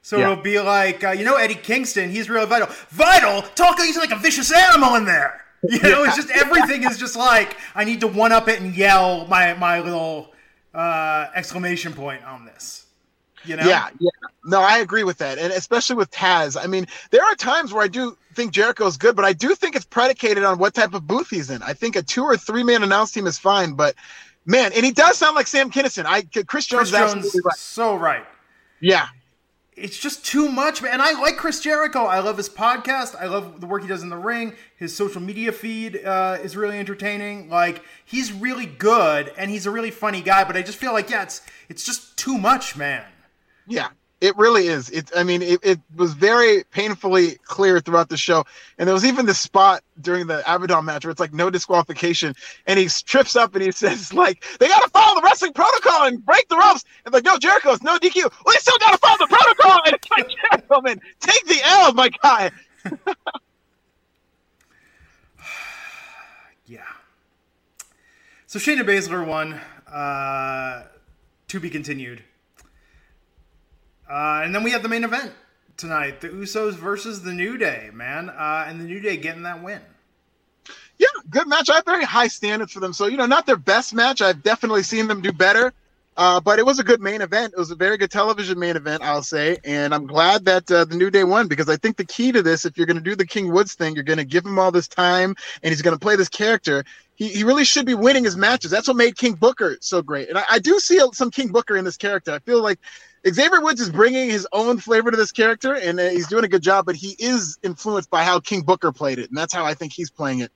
[0.00, 0.30] So yeah.
[0.30, 2.68] it'll be like, uh, you know, Eddie Kingston, he's really vital.
[2.88, 3.42] Vital?
[3.54, 5.44] Talk, he's like a vicious animal in there.
[5.62, 8.74] You know, it's just everything is just like I need to one up it and
[8.76, 10.32] yell my my little
[10.74, 12.86] uh, exclamation point on this.
[13.44, 13.64] You know?
[13.64, 14.10] Yeah, yeah.
[14.44, 16.62] No, I agree with that, and especially with Taz.
[16.62, 19.74] I mean, there are times where I do think Jericho's good, but I do think
[19.74, 21.62] it's predicated on what type of booth he's in.
[21.62, 23.94] I think a two or three man announce team is fine, but
[24.44, 26.04] man, and he does sound like Sam Kinison.
[26.06, 27.56] I Chris Jones, Chris Jones right.
[27.56, 28.24] so right.
[28.80, 29.08] Yeah,
[29.80, 30.94] it's just too much, man.
[30.94, 32.04] And I like Chris Jericho.
[32.04, 33.14] I love his podcast.
[33.20, 34.54] I love the work he does in the ring.
[34.76, 37.48] His social media feed uh, is really entertaining.
[37.48, 40.44] Like he's really good, and he's a really funny guy.
[40.44, 43.04] But I just feel like yeah, it's it's just too much, man.
[43.66, 43.88] Yeah,
[44.20, 44.90] It really is.
[44.90, 45.12] It.
[45.14, 48.44] I mean, it, it was very painfully clear throughout the show,
[48.76, 52.34] and there was even the spot during the Abadon match where it's like no disqualification,
[52.66, 56.06] and he trips up and he says like they got to follow the wrestling protocol
[56.08, 56.84] and break the ropes.
[57.04, 58.32] And like no Jericho, it's no DQ.
[58.44, 59.82] Well, still got to follow the protocol.
[59.86, 60.28] And it's like
[60.60, 62.50] gentlemen, take the L, my guy.
[66.66, 66.82] yeah.
[68.46, 69.60] So Shayna Baszler won.
[69.86, 70.84] Uh,
[71.48, 72.22] to be continued.
[74.08, 75.32] Uh, and then we have the main event
[75.76, 77.90] tonight: the Usos versus the New Day.
[77.92, 79.80] Man, uh, and the New Day getting that win.
[80.98, 81.70] Yeah, good match.
[81.70, 82.92] I have very high standards for them.
[82.92, 84.22] So you know, not their best match.
[84.22, 85.72] I've definitely seen them do better.
[86.18, 87.54] Uh, but it was a good main event.
[87.56, 89.58] It was a very good television main event, I'll say.
[89.62, 92.42] And I'm glad that uh, the New Day won because I think the key to
[92.42, 94.58] this, if you're going to do the King Woods thing, you're going to give him
[94.58, 96.84] all this time and he's going to play this character.
[97.14, 98.72] He, he really should be winning his matches.
[98.72, 100.28] That's what made King Booker so great.
[100.28, 102.32] And I, I do see some King Booker in this character.
[102.32, 102.80] I feel like
[103.26, 106.48] Xavier Woods is bringing his own flavor to this character and uh, he's doing a
[106.48, 109.28] good job, but he is influenced by how King Booker played it.
[109.28, 110.52] And that's how I think he's playing it.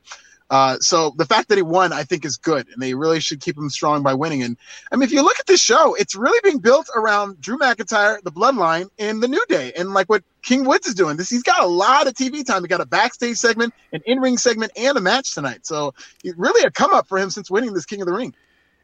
[0.53, 3.41] Uh, so the fact that he won, I think, is good, and they really should
[3.41, 4.43] keep him strong by winning.
[4.43, 4.59] And
[4.93, 8.23] I mean, if you look at this show, it's really being built around Drew McIntyre,
[8.23, 11.17] the Bloodline, and the New Day, and like what King Woods is doing.
[11.17, 12.63] This he's got a lot of TV time.
[12.63, 15.65] He got a backstage segment, an in-ring segment, and a match tonight.
[15.65, 15.95] So
[16.37, 18.35] really a come up for him since winning this King of the Ring.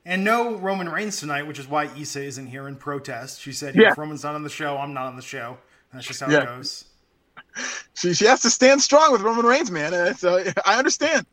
[0.08, 3.42] And no Roman Reigns tonight, which is why Issa isn't here in protest.
[3.42, 3.90] She said, yeah.
[3.90, 5.58] "If Roman's not on the show, I'm not on the show."
[5.92, 6.44] That's just how yeah.
[6.44, 6.86] it goes.
[7.94, 10.14] She she has to stand strong with Roman Reigns, man.
[10.14, 11.26] So I understand.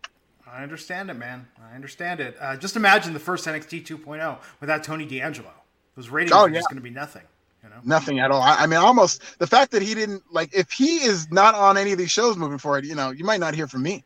[0.46, 1.48] I understand it, man.
[1.64, 2.36] I understand it.
[2.40, 5.52] Uh, just imagine the first NXT 2.0 without Tony D'Angelo.
[5.96, 6.56] Those ratings oh, are yeah.
[6.56, 7.24] just going to be nothing.
[7.64, 7.76] You know?
[7.84, 8.42] Nothing at all.
[8.42, 11.78] I, I, mean, almost the fact that he didn't like if he is not on
[11.78, 14.04] any of these shows moving forward, you know, you might not hear from me.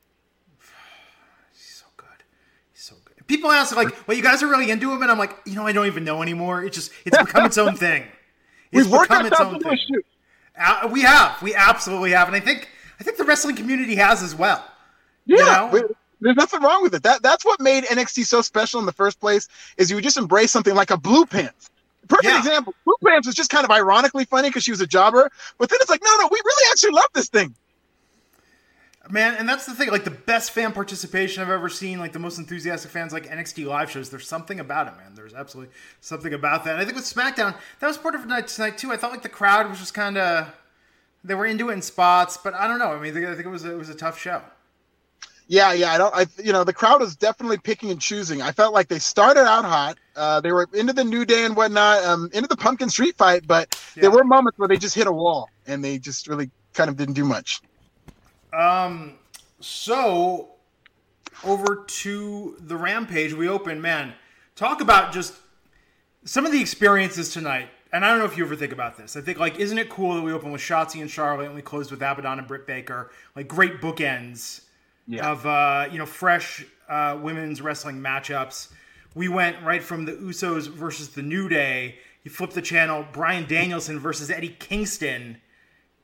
[1.54, 2.08] He's so good.
[2.74, 3.19] He's so good.
[3.30, 5.66] People ask like, "Well, you guys are really into him," and I'm like, you know,
[5.66, 6.64] I don't even know anymore.
[6.64, 8.04] It's just it's become its own thing.
[8.72, 9.80] It's We've become its own thing.
[10.56, 14.22] Uh, we have, we absolutely have, and I think I think the wrestling community has
[14.22, 14.64] as well.
[15.26, 15.90] Yeah, you know?
[16.22, 17.04] There's nothing wrong with it.
[17.04, 19.48] That that's what made NXT so special in the first place.
[19.78, 21.72] Is you would just embrace something like a Blue Pants.
[22.08, 22.38] Perfect yeah.
[22.40, 22.74] example.
[22.86, 25.80] Blue Pants was just kind of ironically funny because she was a jobber, but then
[25.82, 27.56] it's like, no, no, we really actually love this thing.
[29.12, 29.90] Man, and that's the thing.
[29.90, 31.98] Like the best fan participation I've ever seen.
[31.98, 34.10] Like the most enthusiastic fans, like NXT live shows.
[34.12, 35.16] There's something about it, man.
[35.16, 36.74] There's absolutely something about that.
[36.74, 38.92] And I think with SmackDown, that was part of the night tonight too.
[38.92, 40.54] I thought like the crowd was just kind of
[41.24, 42.92] they were into it in spots, but I don't know.
[42.92, 44.44] I mean, I think it was a, it was a tough show.
[45.48, 45.92] Yeah, yeah.
[45.92, 46.16] I don't.
[46.16, 48.44] I you know the crowd was definitely picking and choosing.
[48.44, 49.98] I felt like they started out hot.
[50.16, 53.48] Uh, they were into the new day and whatnot, um, into the pumpkin street fight,
[53.48, 54.02] but yeah.
[54.02, 56.98] there were moments where they just hit a wall and they just really kind of
[56.98, 57.62] didn't do much.
[58.54, 59.16] Um.
[59.62, 60.50] So
[61.44, 63.82] over to the rampage we open.
[63.82, 64.14] Man,
[64.56, 65.34] talk about just
[66.26, 67.70] some of the experiences tonight.
[67.92, 69.16] And I don't know if you ever think about this.
[69.16, 71.62] I think like, isn't it cool that we open with Shotzi and Charlotte and we
[71.62, 73.10] close with Abadon and Britt Baker?
[73.36, 74.62] Like great bookends
[75.08, 75.32] yeah.
[75.32, 78.72] of uh, you know fresh uh, women's wrestling matchups.
[79.16, 81.98] We went right from the Usos versus the New Day.
[82.24, 85.38] You flip the channel, Bryan Danielson versus Eddie Kingston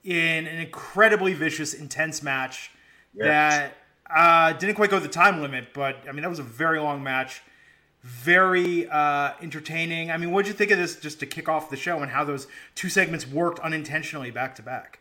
[0.06, 2.72] in an incredibly vicious, intense match
[3.16, 3.74] that
[4.10, 7.04] uh, didn't quite go the time limit, but I mean that was a very long
[7.04, 7.42] match,
[8.04, 10.12] very uh, entertaining.
[10.12, 12.12] I mean, what did you think of this just to kick off the show and
[12.12, 15.00] how those two segments worked unintentionally back to back?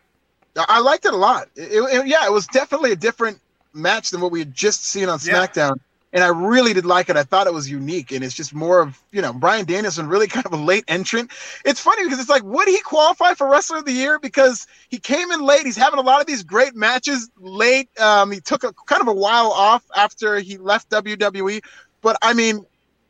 [0.57, 1.49] I liked it a lot.
[1.55, 3.39] It, it, yeah, it was definitely a different
[3.73, 5.75] match than what we had just seen on SmackDown.
[5.75, 5.81] Yeah.
[6.13, 7.17] And I really did like it.
[7.17, 10.27] I thought it was unique, and it's just more of you know Bryan Danielson, really
[10.35, 11.31] kind of a late entrant.
[11.65, 14.97] It's funny because it's like, would he qualify for Wrestler of the Year because he
[14.97, 15.65] came in late?
[15.65, 17.89] He's having a lot of these great matches late.
[17.99, 21.61] Um, he took a kind of a while off after he left WWE,
[22.01, 22.65] but I mean,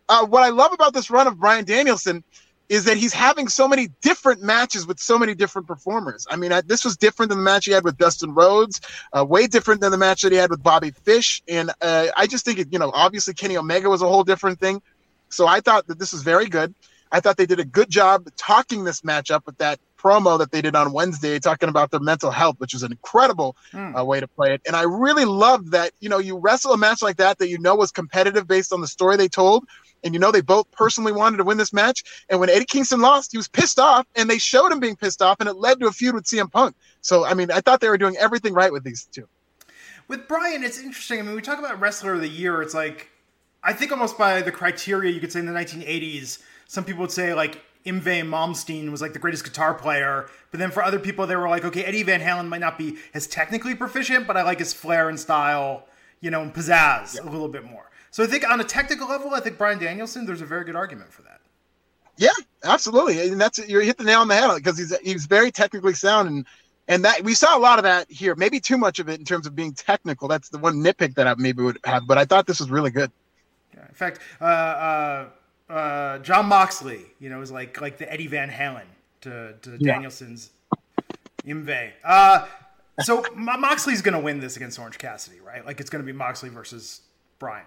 [0.09, 2.23] uh, what I love about this run of Bryan Danielson
[2.69, 6.25] is that he's having so many different matches with so many different performers.
[6.29, 8.81] I mean, I, this was different than the match he had with Dustin Rhodes,
[9.13, 11.43] uh, way different than the match that he had with Bobby Fish.
[11.47, 14.59] And uh, I just think, it, you know, obviously Kenny Omega was a whole different
[14.59, 14.81] thing.
[15.29, 16.73] So I thought that this was very good.
[17.11, 20.51] I thought they did a good job talking this match up with that promo that
[20.51, 23.99] they did on Wednesday, talking about their mental health, which is an incredible mm.
[23.99, 24.61] uh, way to play it.
[24.67, 27.57] And I really loved that, you know, you wrestle a match like that that you
[27.57, 29.65] know was competitive based on the story they told,
[30.05, 32.03] and you know, they both personally wanted to win this match.
[32.29, 35.21] And when Eddie Kingston lost, he was pissed off, and they showed him being pissed
[35.21, 36.75] off, and it led to a feud with CM Punk.
[37.01, 39.27] So, I mean, I thought they were doing everything right with these two.
[40.07, 41.19] With Brian, it's interesting.
[41.19, 42.61] I mean, we talk about wrestler of the year.
[42.61, 43.09] It's like,
[43.63, 47.11] I think almost by the criteria you could say in the 1980s, some people would
[47.11, 51.25] say like Yngwie Malmsteen was like the greatest guitar player, but then for other people
[51.25, 54.43] they were like, okay, Eddie Van Halen might not be as technically proficient, but I
[54.43, 55.87] like his flair and style,
[56.21, 57.23] you know, and pizzazz yeah.
[57.23, 57.89] a little bit more.
[58.15, 60.77] So I think on a technical level, I think Bryan Danielson, there's a very good
[60.77, 61.41] argument for that.
[62.15, 62.29] Yeah,
[62.63, 65.95] absolutely, and that's you hit the nail on the head because he's he's very technically
[65.95, 66.45] sound and
[66.87, 68.33] and that we saw a lot of that here.
[68.35, 70.29] Maybe too much of it in terms of being technical.
[70.29, 72.89] That's the one nitpick that I maybe would have, but I thought this was really
[72.89, 73.11] good.
[73.73, 75.25] Yeah, in fact, uh, uh,
[75.69, 78.87] uh, Jon Moxley, you know, is like like the Eddie Van Halen
[79.23, 79.91] to, to yeah.
[79.91, 80.51] Danielson's
[81.45, 81.91] Yngwie.
[82.01, 82.47] Uh,
[83.01, 85.65] so Moxley's going to win this against Orange Cassidy, right?
[85.65, 87.01] Like it's going to be Moxley versus
[87.39, 87.65] Bryan.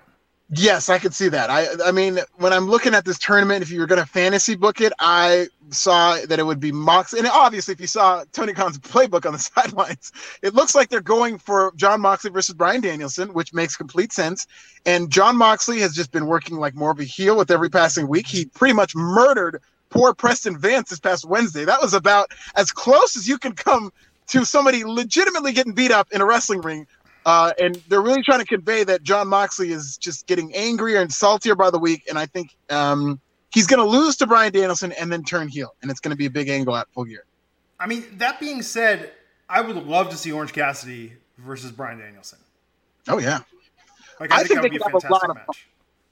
[0.51, 1.51] Yes, I could see that.
[1.51, 4.55] I I mean, when I'm looking at this tournament, if you were going to fantasy
[4.55, 7.13] book it, I saw that it would be Mox.
[7.13, 11.03] And obviously, if you saw Tony Khan's playbook on the sidelines, it looks like they're
[11.03, 14.47] going for Jon Moxley versus Bryan Danielson, which makes complete sense.
[14.87, 18.09] And Jon Moxley has just been working like more of a heel with every passing
[18.09, 18.27] week.
[18.27, 21.67] He pretty much murdered poor Preston Vance this past Wednesday.
[21.67, 23.93] That was about as close as you can come
[24.29, 26.87] to somebody legitimately getting beat up in a wrestling ring
[27.29, 31.13] uh, and they're really trying to convey that Jon Moxley is just getting angrier and
[31.13, 32.05] saltier by the week.
[32.09, 33.21] And I think um,
[33.53, 35.75] he's going to lose to Bryan Danielson and then turn heel.
[35.83, 37.25] And it's going to be a big angle at full gear.
[37.79, 39.13] I mean, that being said,
[39.47, 42.39] I would love to see Orange Cassidy versus Bryan Danielson.
[43.09, 43.41] Oh, yeah.
[44.19, 45.69] Like, I, I think, think that would be a fantastic match.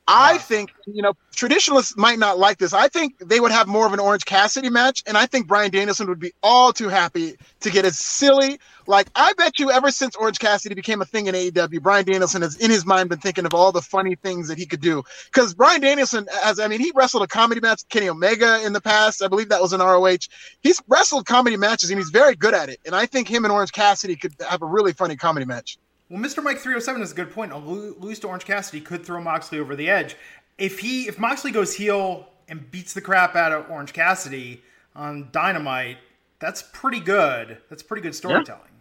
[0.08, 2.72] I think, you know, traditionalists might not like this.
[2.72, 5.72] I think they would have more of an Orange Cassidy match, and I think Bryan
[5.72, 8.60] Danielson would be all too happy to get as silly.
[8.86, 12.42] Like, I bet you ever since Orange Cassidy became a thing in AEW, Bryan Danielson
[12.42, 15.02] has, in his mind, been thinking of all the funny things that he could do.
[15.26, 18.80] Because Bryan Danielson, as I mean, he wrestled a comedy match, Kenny Omega, in the
[18.80, 19.24] past.
[19.24, 20.28] I believe that was in ROH.
[20.60, 22.78] He's wrestled comedy matches, and he's very good at it.
[22.86, 25.78] And I think him and Orange Cassidy could have a really funny comedy match.
[26.08, 26.42] Well, Mr.
[26.42, 27.52] Mike 307 is a good point.
[27.52, 30.16] A lose to Orange Cassidy could throw Moxley over the edge.
[30.56, 34.62] If he if Moxley goes heel and beats the crap out of Orange Cassidy
[34.94, 35.98] on Dynamite,
[36.38, 37.58] that's pretty good.
[37.68, 38.60] That's pretty good storytelling.
[38.64, 38.72] Yeah.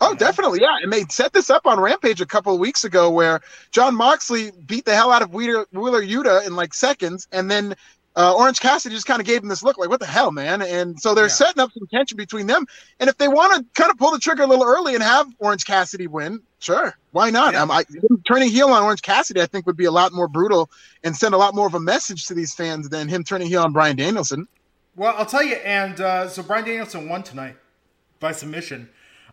[0.00, 0.76] Oh, definitely, yeah.
[0.82, 3.40] And they set this up on Rampage a couple of weeks ago, where
[3.72, 7.74] Jon Moxley beat the hell out of Wheeler, Wheeler Yuta in like seconds, and then
[8.14, 10.62] uh, Orange Cassidy just kind of gave him this look like, what the hell, man?
[10.62, 11.28] And so they're yeah.
[11.28, 12.66] setting up some tension between them.
[13.00, 15.28] And if they want to kind of pull the trigger a little early and have
[15.38, 17.54] Orange Cassidy win, sure, why not?
[17.54, 17.62] Yeah.
[17.62, 17.84] Um, I,
[18.26, 20.70] turning heel on Orange Cassidy, I think, would be a lot more brutal
[21.04, 23.62] and send a lot more of a message to these fans than him turning heel
[23.62, 24.46] on Bryan Danielson.
[24.96, 25.56] Well, I'll tell you.
[25.56, 27.56] And uh, so Bryan Danielson won tonight
[28.20, 28.88] by submission.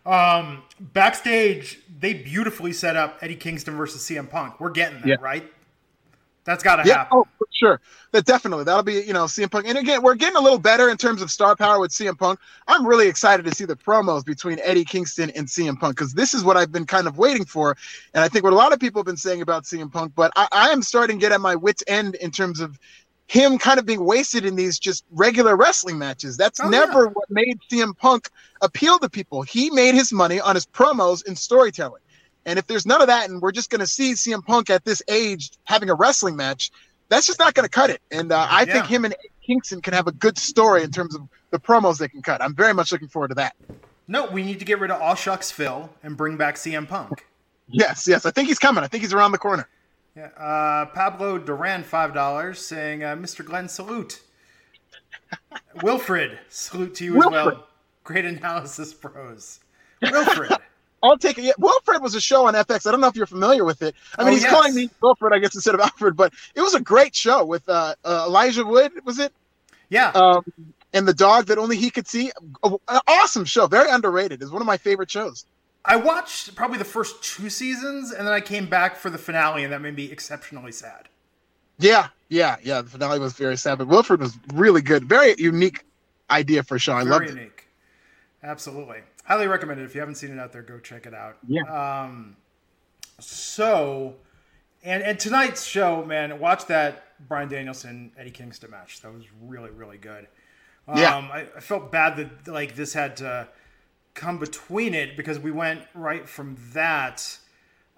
[0.06, 4.60] Um, backstage, they beautifully set up Eddie Kingston versus CM Punk.
[4.60, 5.16] We're getting that, yeah.
[5.20, 5.52] right?
[6.46, 7.18] That's got to yeah, happen.
[7.18, 7.80] Oh, for sure.
[8.12, 8.64] That definitely.
[8.64, 9.66] That'll be, you know, CM Punk.
[9.66, 12.38] And again, we're getting a little better in terms of star power with CM Punk.
[12.68, 16.34] I'm really excited to see the promos between Eddie Kingston and CM Punk because this
[16.34, 17.76] is what I've been kind of waiting for.
[18.14, 20.32] And I think what a lot of people have been saying about CM Punk, but
[20.36, 22.78] I, I am starting to get at my wits' end in terms of
[23.26, 26.36] him kind of being wasted in these just regular wrestling matches.
[26.36, 27.10] That's oh, never yeah.
[27.12, 28.30] what made CM Punk
[28.62, 29.42] appeal to people.
[29.42, 32.02] He made his money on his promos and storytelling.
[32.46, 34.84] And if there's none of that, and we're just going to see CM Punk at
[34.84, 36.70] this age having a wrestling match,
[37.08, 38.00] that's just not going to cut it.
[38.10, 38.72] And uh, I yeah.
[38.72, 42.08] think him and Kingston can have a good story in terms of the promos they
[42.08, 42.40] can cut.
[42.40, 43.56] I'm very much looking forward to that.
[44.08, 47.26] No, we need to get rid of All Shucks Phil and bring back CM Punk.
[47.68, 48.24] Yes, yes.
[48.24, 48.84] I think he's coming.
[48.84, 49.68] I think he's around the corner.
[50.16, 50.26] Yeah.
[50.38, 53.44] Uh, Pablo Duran, $5, saying, uh, Mr.
[53.44, 54.22] Glenn, salute.
[55.82, 57.34] Wilfred, salute to you Wilfred.
[57.34, 57.66] as well.
[58.04, 59.60] Great analysis, pros.
[60.00, 60.52] Wilfred.
[61.06, 61.44] I'll take it.
[61.44, 62.86] Yeah, Wilfred was a show on FX.
[62.86, 63.94] I don't know if you're familiar with it.
[64.18, 64.52] I mean, oh, he's yes.
[64.52, 67.68] calling me Wilfred, I guess, instead of Alfred, but it was a great show with
[67.68, 69.32] uh, uh, Elijah Wood, was it?
[69.88, 70.10] Yeah.
[70.10, 70.44] Um,
[70.92, 72.32] and the dog that only he could see.
[72.62, 73.66] Oh, awesome show.
[73.66, 74.42] Very underrated.
[74.42, 75.44] It's one of my favorite shows.
[75.84, 79.62] I watched probably the first two seasons, and then I came back for the finale,
[79.62, 81.08] and that made me exceptionally sad.
[81.78, 82.82] Yeah, yeah, yeah.
[82.82, 85.04] The finale was very sad, but Wilfred was really good.
[85.04, 85.84] Very unique
[86.30, 86.94] idea for a show.
[86.94, 87.28] I love it.
[87.28, 87.68] unique.
[88.42, 89.84] Absolutely highly recommend it.
[89.84, 91.36] If you haven't seen it out there, go check it out.
[91.46, 91.62] Yeah.
[91.62, 92.36] Um,
[93.18, 94.14] so,
[94.82, 99.00] and and tonight's show, man, watch that Bryan Danielson Eddie Kingston match.
[99.02, 100.28] That was really really good.
[100.88, 101.16] Um, yeah.
[101.16, 103.48] I, I felt bad that like this had to
[104.14, 107.38] come between it because we went right from that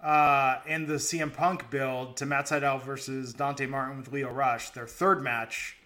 [0.03, 4.69] uh, and the CM Punk build to Matt Sydal versus Dante Martin with Lio Rush,
[4.71, 5.77] their third match.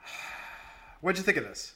[1.00, 1.74] What'd you think of this?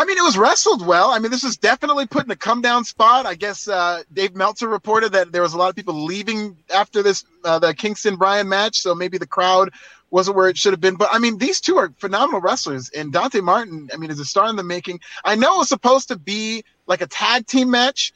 [0.00, 1.10] I mean, it was wrestled well.
[1.10, 3.26] I mean, this was definitely put in a come down spot.
[3.26, 7.02] I guess uh, Dave Meltzer reported that there was a lot of people leaving after
[7.02, 9.74] this uh, the Kingston Bryan match, so maybe the crowd
[10.10, 10.96] wasn't where it should have been.
[10.96, 14.24] But I mean, these two are phenomenal wrestlers, and Dante Martin, I mean, is a
[14.24, 15.00] star in the making.
[15.22, 18.14] I know it was supposed to be like a tag team match,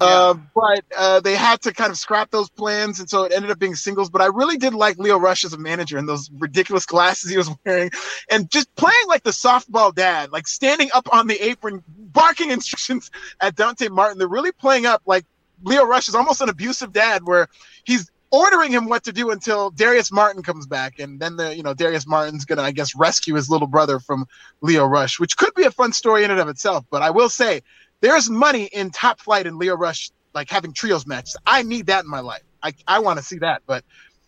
[0.00, 3.50] uh, but uh, they had to kind of scrap those plans, and so it ended
[3.50, 4.10] up being singles.
[4.10, 7.36] But I really did like Lio Rush as a manager and those ridiculous glasses he
[7.36, 7.90] was wearing,
[8.30, 13.10] and just playing like the softball dad, like standing up on the apron, barking instructions
[13.40, 14.18] at Dante Martin.
[14.18, 15.26] They're really playing up like
[15.62, 17.48] Lio Rush is almost an abusive dad, where
[17.84, 21.62] he's ordering him what to do until Darius Martin comes back, and then the you
[21.62, 24.26] know Darius Martin's gonna I guess rescue his little brother from
[24.60, 26.84] Lio Rush, which could be a fun story in and of itself.
[26.90, 27.62] But I will say
[28.00, 31.36] there's money in Top Flight and Lio Rush like having trios matches.
[31.46, 32.42] I need that in my life.
[32.62, 33.62] I I want to see that.
[33.66, 33.84] But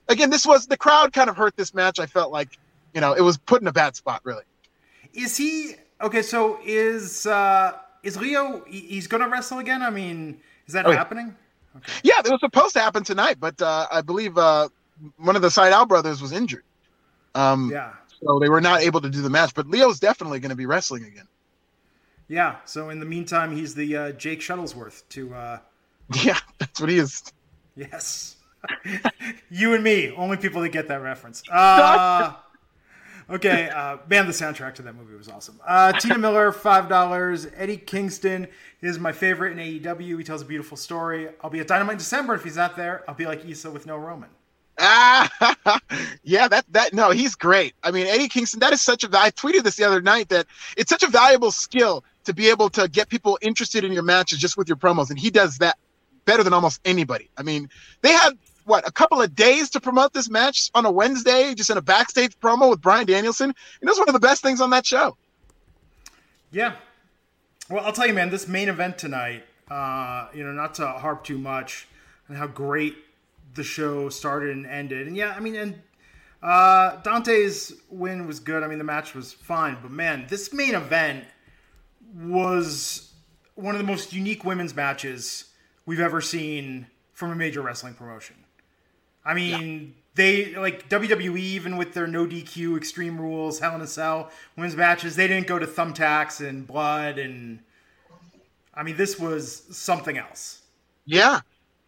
[0.09, 1.99] again, this was the crowd kind of hurt this match.
[1.99, 2.59] I felt like
[2.95, 4.45] you know it was put in a bad spot really.
[5.13, 6.23] Is he okay?
[6.23, 8.65] So is uh is Lio?
[8.67, 9.83] He's gonna wrestle again?
[9.83, 11.35] I mean, is that oh, happening?
[11.77, 11.93] Okay.
[12.03, 14.69] Yeah, it was supposed to happen tonight, but uh, I believe uh,
[15.17, 16.65] one of the Sydal brothers was injured.
[17.35, 17.93] Um, yeah.
[18.21, 20.67] So they were not able to do the match, but Lio's definitely going to be
[20.67, 21.27] wrestling again.
[22.33, 22.57] Yeah.
[22.65, 25.35] So in the meantime, he's the uh, Jake Shuttlesworth to.
[25.35, 25.59] Uh...
[26.25, 27.23] Yeah, that's what he is.
[27.75, 28.37] Yes.
[29.51, 31.43] you and me, only people that get that reference.
[31.51, 32.35] Uh,
[33.31, 35.59] okay, uh, man, the soundtrack to that movie was awesome.
[35.67, 37.47] Uh, Tina Miller, five dollars.
[37.57, 38.49] Eddie Kingston
[38.83, 40.19] is my favorite in AEW.
[40.19, 41.29] He tells a beautiful story.
[41.41, 42.35] I'll be at Dynamite in December.
[42.35, 44.29] If he's not there, I'll be like Issa with no Roman.
[44.79, 45.81] Ah,
[46.25, 47.75] yeah, that that no, he's great.
[47.83, 48.61] I mean, Eddie Kingston.
[48.61, 49.09] That is such a.
[49.13, 52.71] I tweeted this the other night that it's such a valuable skill to be able
[52.71, 55.77] to get people interested in your matches just with your promos, and he does that
[56.25, 57.29] better than almost anybody.
[57.37, 57.69] I mean,
[58.03, 61.71] they had what a couple of days to promote this match on a Wednesday, just
[61.71, 63.47] in a backstage promo with Bryan Danielson.
[63.47, 65.17] And it was one of the best things on that show.
[66.51, 66.77] Yeah.
[67.69, 71.25] Well, I'll tell you, man, this main event tonight, uh, you know, not to harp
[71.25, 71.89] too much
[72.29, 72.97] on how great
[73.55, 75.07] the show started and ended.
[75.07, 75.83] And yeah, I mean, and
[76.43, 78.63] uh, Dante's win was good.
[78.63, 81.25] I mean, the match was fine, but man, this main event
[82.15, 83.13] was
[83.55, 85.47] one of the most unique women's matches
[85.87, 88.37] we've ever seen from a major wrestling promotion.
[89.25, 89.87] I mean, yeah.
[90.15, 94.77] they like WWE even with their no DQ extreme rules, Hell in a Cell women's
[94.77, 97.61] matches, they didn't go to thumbtacks and blood and
[98.75, 100.63] I mean, this was something else.
[101.05, 101.41] Yeah,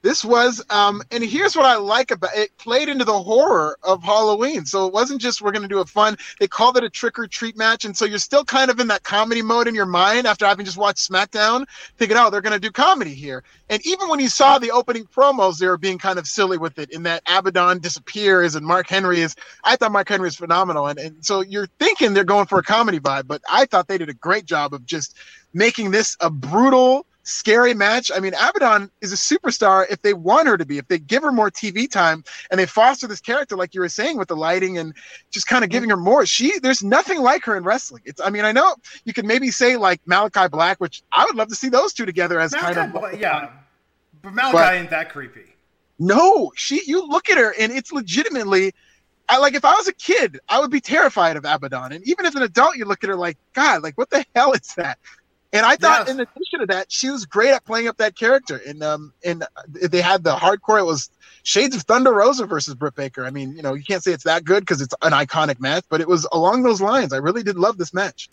[0.04, 2.54] this was, um, and here's what I like about it.
[2.58, 5.86] Played into the horror of Halloween, so it wasn't just we're going to do a
[5.86, 6.18] fun.
[6.38, 8.88] They called it a trick or treat match, and so you're still kind of in
[8.88, 11.64] that comedy mode in your mind after having just watched SmackDown,
[11.96, 13.44] thinking, oh, they're going to do comedy here.
[13.70, 16.78] And even when you saw the opening promos, they were being kind of silly with
[16.78, 16.90] it.
[16.90, 19.34] In that Abadon disappears and Mark Henry is,
[19.64, 22.62] I thought Mark Henry was phenomenal, and and so you're thinking they're going for a
[22.62, 25.16] comedy vibe, but I thought they did a great job of just
[25.54, 28.10] making this a brutal scary match.
[28.14, 31.22] I mean, Abadon is a superstar if they want her to be, if they give
[31.22, 34.36] her more TV time and they foster this character, like you were saying, with the
[34.36, 34.94] lighting and
[35.30, 36.24] just kind of giving her more.
[36.26, 38.02] She, there's nothing like her in wrestling.
[38.04, 41.34] It's, I mean, I know you could maybe say like Malakai Black, which I would
[41.34, 43.50] love to see those two together as Malakai kind of, yeah,
[44.22, 45.56] but Malakai but, ain't that creepy.
[45.98, 48.72] No, she, you look at her and it's legitimately.
[49.26, 51.94] I like if I was a kid, I would be terrified of Abadon.
[51.94, 54.52] And even as an adult, you look at her like, God, like what the hell
[54.52, 54.98] is that?
[55.54, 56.10] And I thought, yes.
[56.10, 58.60] in addition to that, she was great at playing up that character.
[58.66, 60.80] And um, and they had the hardcore.
[60.80, 61.10] It was
[61.44, 63.24] Shades of Thunder Rosa versus Britt Baker.
[63.24, 65.84] I mean, you know, you can't say it's that good because it's an iconic match,
[65.88, 67.12] but it was along those lines.
[67.12, 68.28] I really did love this match.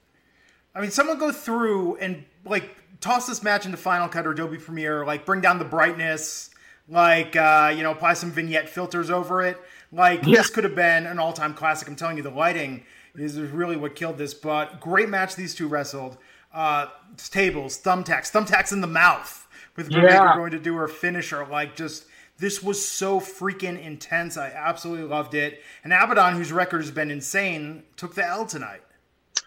[0.74, 4.58] I mean, someone go through and like toss this match into Final Cut or Adobe
[4.58, 6.50] Premiere, like bring down the brightness,
[6.90, 9.58] like uh, you know, apply some vignette filters over it.
[9.92, 10.38] Like yeah.
[10.38, 11.88] this could have been an all-time classic.
[11.88, 14.34] I'm telling you, the lighting is really what killed this.
[14.34, 16.18] But great match these two wrestled
[16.54, 16.88] uh,
[17.18, 20.36] tables, thumbtacks, thumbtacks in the mouth with yeah.
[20.36, 21.46] going to do her finisher.
[21.46, 22.06] Like just
[22.38, 24.38] this was so freaking intense.
[24.38, 25.62] I absolutely loved it.
[25.84, 28.82] And Abadon, whose record has been insane, took the L tonight.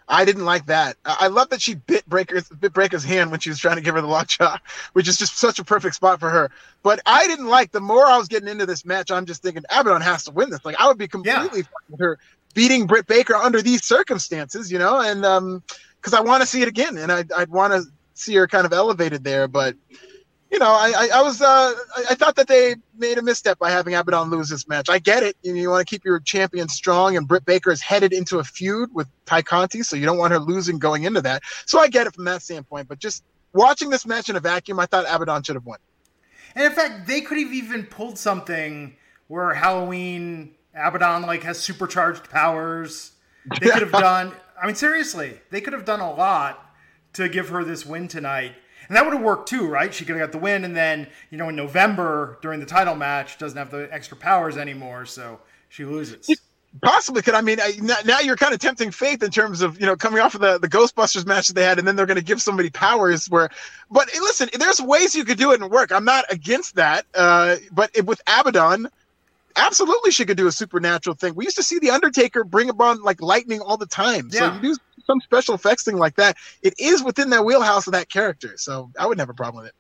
[0.06, 0.96] I didn't like that.
[1.04, 3.94] I love that she bit Breaker's bit Breaker's hand when she was trying to give
[3.94, 4.58] her the lockjaw,
[4.92, 6.50] which is just such a perfect spot for her.
[6.82, 9.62] But I didn't like the more I was getting into this match, I'm just thinking
[9.70, 10.64] Abadon has to win this.
[10.64, 11.88] Like I would be completely yeah.
[11.88, 12.18] with her
[12.52, 15.62] beating Britt Baker under these circumstances, you know, and um
[16.04, 17.82] because I want to see it again, and I'd, I'd want to
[18.12, 19.48] see her kind of elevated there.
[19.48, 19.74] But
[20.52, 21.72] you know, I, I, I was uh,
[22.10, 24.90] I, thought that they made a misstep by having Abadon lose this match.
[24.90, 25.34] I get it.
[25.42, 28.44] You, you want to keep your champion strong, and Britt Baker is headed into a
[28.44, 31.42] feud with Tay Conti, so you don't want her losing going into that.
[31.64, 32.86] So I get it from that standpoint.
[32.86, 33.24] But just
[33.54, 35.78] watching this match in a vacuum, I thought Abadon should have won.
[36.54, 38.94] And in fact, they could have even pulled something
[39.28, 43.12] where Halloween Abadon like has supercharged powers.
[43.58, 46.74] They could have done I mean, seriously, they could have done a lot
[47.14, 48.52] to give her this win tonight.
[48.88, 49.92] And that would have worked too, right?
[49.92, 52.94] She could have got the win, and then, you know, in November during the title
[52.94, 56.28] match, doesn't have the extra powers anymore, so she loses.
[56.82, 57.34] Possibly could.
[57.34, 60.20] I mean, I, now you're kind of tempting faith in terms of you know coming
[60.20, 62.42] off of the, the Ghostbusters match that they had, and then they're going to give
[62.42, 63.30] somebody powers.
[63.30, 63.48] Where,
[63.92, 65.92] but listen, there's ways you could do it and work.
[65.92, 67.06] I'm not against that.
[67.14, 68.86] Uh, but it, with Abadon,
[69.56, 71.34] absolutely she could do a supernatural thing.
[71.34, 74.28] We used to see the Undertaker bring upon like lightning all the time.
[74.32, 74.40] Yeah.
[74.40, 74.76] So you do
[75.06, 76.36] some special effects thing like that.
[76.62, 78.54] It is within that wheelhouse of that character.
[78.56, 79.74] So I would have a problem with it.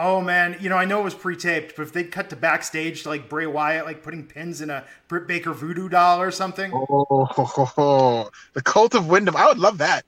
[0.00, 3.02] Oh man, you know I know it was pre-taped, but if they'd cut to backstage
[3.02, 6.70] to like Bray Wyatt, like putting pins in a Britt Baker voodoo doll or something.
[6.72, 9.34] Oh, the cult of Windham.
[9.34, 10.04] I would love that.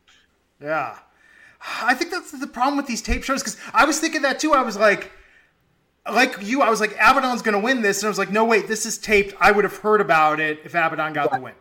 [0.63, 0.97] Yeah,
[1.83, 4.53] I think that's the problem with these tape shows because I was thinking that too.
[4.53, 5.11] I was like,
[6.13, 8.45] like you, I was like, Abadon's going to win this, and I was like, no,
[8.45, 9.35] wait, this is taped.
[9.41, 11.39] I would have heard about it if Abadon got right.
[11.39, 11.55] the win.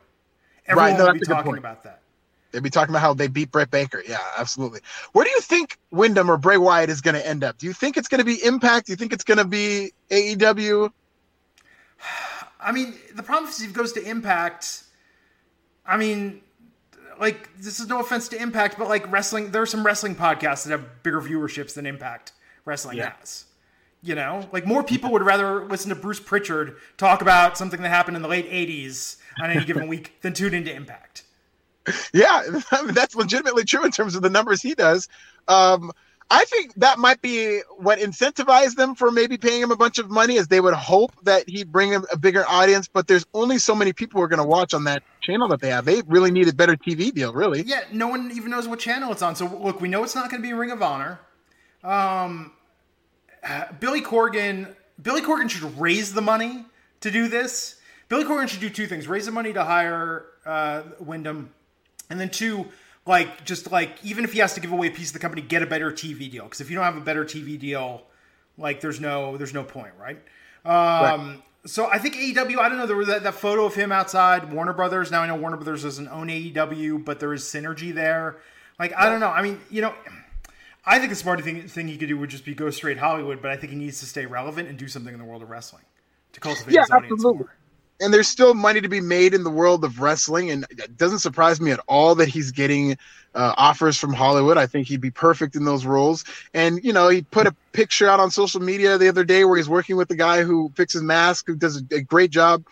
[0.67, 2.01] Everyone right, no, would be talking about that.
[2.51, 4.03] They'd be talking about how they beat Britt Baker.
[4.07, 4.79] Yeah, absolutely.
[5.13, 7.57] Where do you think Windham or Bray Wyatt is going to end up?
[7.57, 8.87] Do you think it's going to be Impact?
[8.87, 10.91] Do you think it's going to be AEW?
[12.59, 14.83] I mean, the problem is if he goes to Impact,
[15.85, 16.41] I mean,
[17.19, 20.63] like this is no offense to Impact, but like wrestling, there are some wrestling podcasts
[20.63, 22.33] that have bigger viewerships than Impact
[22.65, 23.13] Wrestling yeah.
[23.19, 23.45] has.
[24.01, 27.89] You know, like more people would rather listen to Bruce Prichard talk about something that
[27.89, 31.23] happened in the late '80s on any given week than tune into Impact
[32.13, 35.07] yeah, I mean, that's legitimately true in terms of the numbers he does.
[35.47, 35.91] Um,
[36.31, 40.11] I think that might be what incentivized them for maybe paying him a bunch of
[40.11, 42.87] money, as they would hope that he'd bring a bigger audience.
[42.87, 45.59] But there's only so many people who are going to watch on that channel that
[45.59, 45.85] they have.
[45.85, 47.63] They really need a better TV deal, really.
[47.63, 49.35] Yeah, no one even knows what channel it's on.
[49.35, 51.19] So look, we know it's not going to be Ring of Honor.
[51.83, 52.51] Um,
[53.43, 56.65] uh, Billy Corgan, Billy Corgan should raise the money
[57.01, 57.79] to do this.
[58.07, 61.51] Billy Corgan should do two things: raise the money to hire uh, Windham
[62.09, 62.67] and then two,
[63.05, 65.41] like just like even if he has to give away a piece of the company,
[65.41, 66.43] get a better TV deal.
[66.43, 68.03] Because if you don't have a better TV deal,
[68.57, 70.17] like there's no there's no point, right?
[70.65, 71.41] Um, right.
[71.65, 72.57] So I think AEW.
[72.57, 72.87] I don't know.
[72.87, 75.11] There was that, that photo of him outside Warner Brothers.
[75.11, 78.37] Now I know Warner Brothers doesn't own AEW, but there is synergy there.
[78.79, 79.29] Like I don't know.
[79.29, 79.93] I mean, you know.
[80.89, 83.43] I think the smartest thing, thing he could do would just be go straight Hollywood,
[83.43, 85.49] but I think he needs to stay relevant and do something in the world of
[85.51, 85.83] wrestling
[86.33, 87.39] to cultivate yeah, his audience absolutely.
[87.41, 87.55] more.
[88.01, 91.19] And there's still money to be made in the world of wrestling and it doesn't
[91.19, 92.97] surprise me at all that he's getting
[93.35, 94.57] uh, offers from hollywood.
[94.57, 96.25] I think he'd be perfect in those roles.
[96.55, 99.57] And you know he put a picture out on social media the other day where
[99.57, 102.65] he's working with the guy who fixes masks who does a, a great job.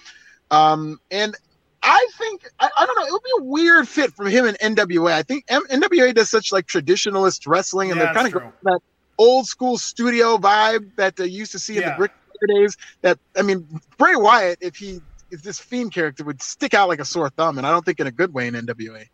[0.49, 1.35] Um, and
[1.83, 3.05] I think I, I, don't know.
[3.05, 5.11] It would be a weird fit for him and NWA.
[5.11, 8.79] I think M- NWA does such like traditionalist wrestling, and yeah, they're kind of that
[9.17, 11.81] old school studio vibe that they used to see yeah.
[11.81, 12.11] in the brick
[12.47, 12.77] days.
[13.01, 13.67] That I mean,
[13.97, 15.01] Bray Wyatt, if he
[15.31, 17.99] is this fiend character would stick out like a sore thumb, and I don't think
[17.99, 19.07] in a good way in NWA.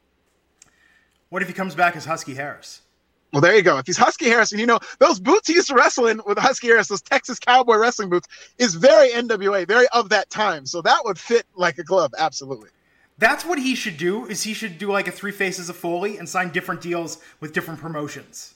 [1.30, 2.82] What if he comes back as Husky Harris?
[3.34, 3.80] Well, there you go.
[3.80, 6.68] If he's Husky Harrison, you know those boots he used to wrestle in with Husky
[6.68, 8.28] Harris, those Texas Cowboy wrestling boots,
[8.60, 10.68] is very NWA, very of that time.
[10.68, 12.70] So that would fit like a glove, absolutely.
[13.18, 14.28] That's what he should do.
[14.28, 17.54] Is he should do like a Three Faces of Foley and sign different deals with
[17.54, 18.54] different promotions.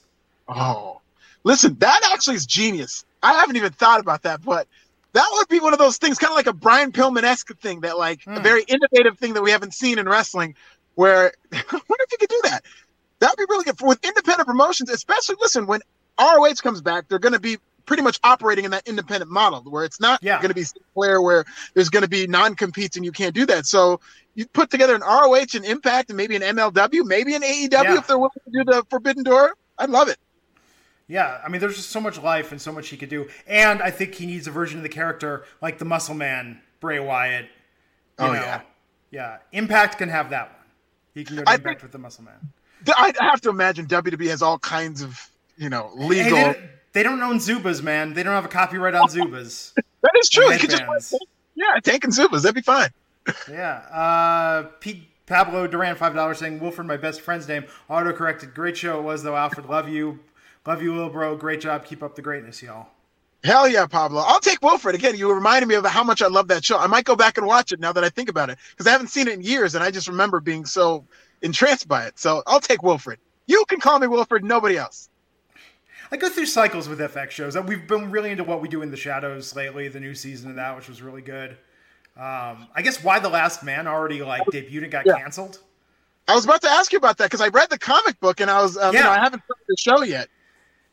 [0.47, 1.01] Oh,
[1.43, 3.03] listen, that actually is genius.
[3.23, 4.67] I haven't even thought about that, but
[5.13, 7.81] that would be one of those things, kind of like a Brian Pillman esque thing,
[7.81, 8.43] that like a hmm.
[8.43, 10.53] very innovative thing that we haven't seen in wrestling.
[10.93, 12.63] Where I wonder if you could do that.
[13.19, 15.35] That would be really good for with independent promotions, especially.
[15.41, 15.81] Listen, when
[16.19, 19.85] ROH comes back, they're going to be pretty much operating in that independent model where
[19.85, 20.37] it's not yeah.
[20.37, 23.45] going to be Sinclair where there's going to be non competes and you can't do
[23.47, 23.65] that.
[23.65, 23.99] So
[24.35, 27.97] you put together an ROH, and Impact, and maybe an MLW, maybe an AEW yeah.
[27.97, 29.55] if they're willing to do the Forbidden Door.
[29.79, 30.17] I'd love it.
[31.07, 33.81] Yeah, I mean, there's just so much life and so much he could do, and
[33.81, 37.47] I think he needs a version of the character like the Muscle Man, Bray Wyatt.
[38.19, 38.33] oh know.
[38.33, 38.61] yeah,
[39.09, 39.37] yeah.
[39.53, 40.65] Impact can have that one.
[41.13, 42.51] He can go to I Impact think, with the Muscle Man.
[42.95, 46.37] I have to imagine WWE has all kinds of you know legal.
[46.37, 48.13] Hey, they, they, don't own Zubaz, man.
[48.13, 49.73] They don't have a copyright on Zubaz.
[50.01, 50.51] that is true.
[50.51, 51.15] You could just
[51.55, 52.43] yeah, taking Zubaz.
[52.43, 52.89] that'd be fine.
[53.49, 55.03] yeah, uh, Pete.
[55.25, 58.53] Pablo Duran, five dollars, saying Wilford, my best friend's name, auto corrected.
[58.53, 59.65] Great show it was though, Alfred.
[59.65, 60.19] Love you.
[60.65, 61.35] Love you, little bro.
[61.35, 61.83] Great job.
[61.83, 62.87] Keep up the greatness, y'all.
[63.43, 64.23] Hell yeah, Pablo.
[64.25, 64.95] I'll take Wilfred.
[64.95, 66.77] Again, you reminded me of how much I love that show.
[66.77, 68.91] I might go back and watch it now that I think about it because I
[68.91, 71.05] haven't seen it in years and I just remember being so
[71.41, 72.19] entranced by it.
[72.19, 73.19] So I'll take Wilfred.
[73.47, 75.09] You can call me Wilfred, nobody else.
[76.11, 77.57] I go through cycles with FX shows.
[77.57, 80.55] We've been really into what we do in the shadows lately, the new season of
[80.55, 81.51] that, which was really good.
[82.15, 85.17] Um, I guess Y the Last Man already like debuted and got yeah.
[85.17, 85.59] canceled.
[86.27, 88.49] I was about to ask you about that because I read the comic book and
[88.49, 88.99] I was, um, yeah.
[88.99, 90.27] you know, I haven't heard the show yet.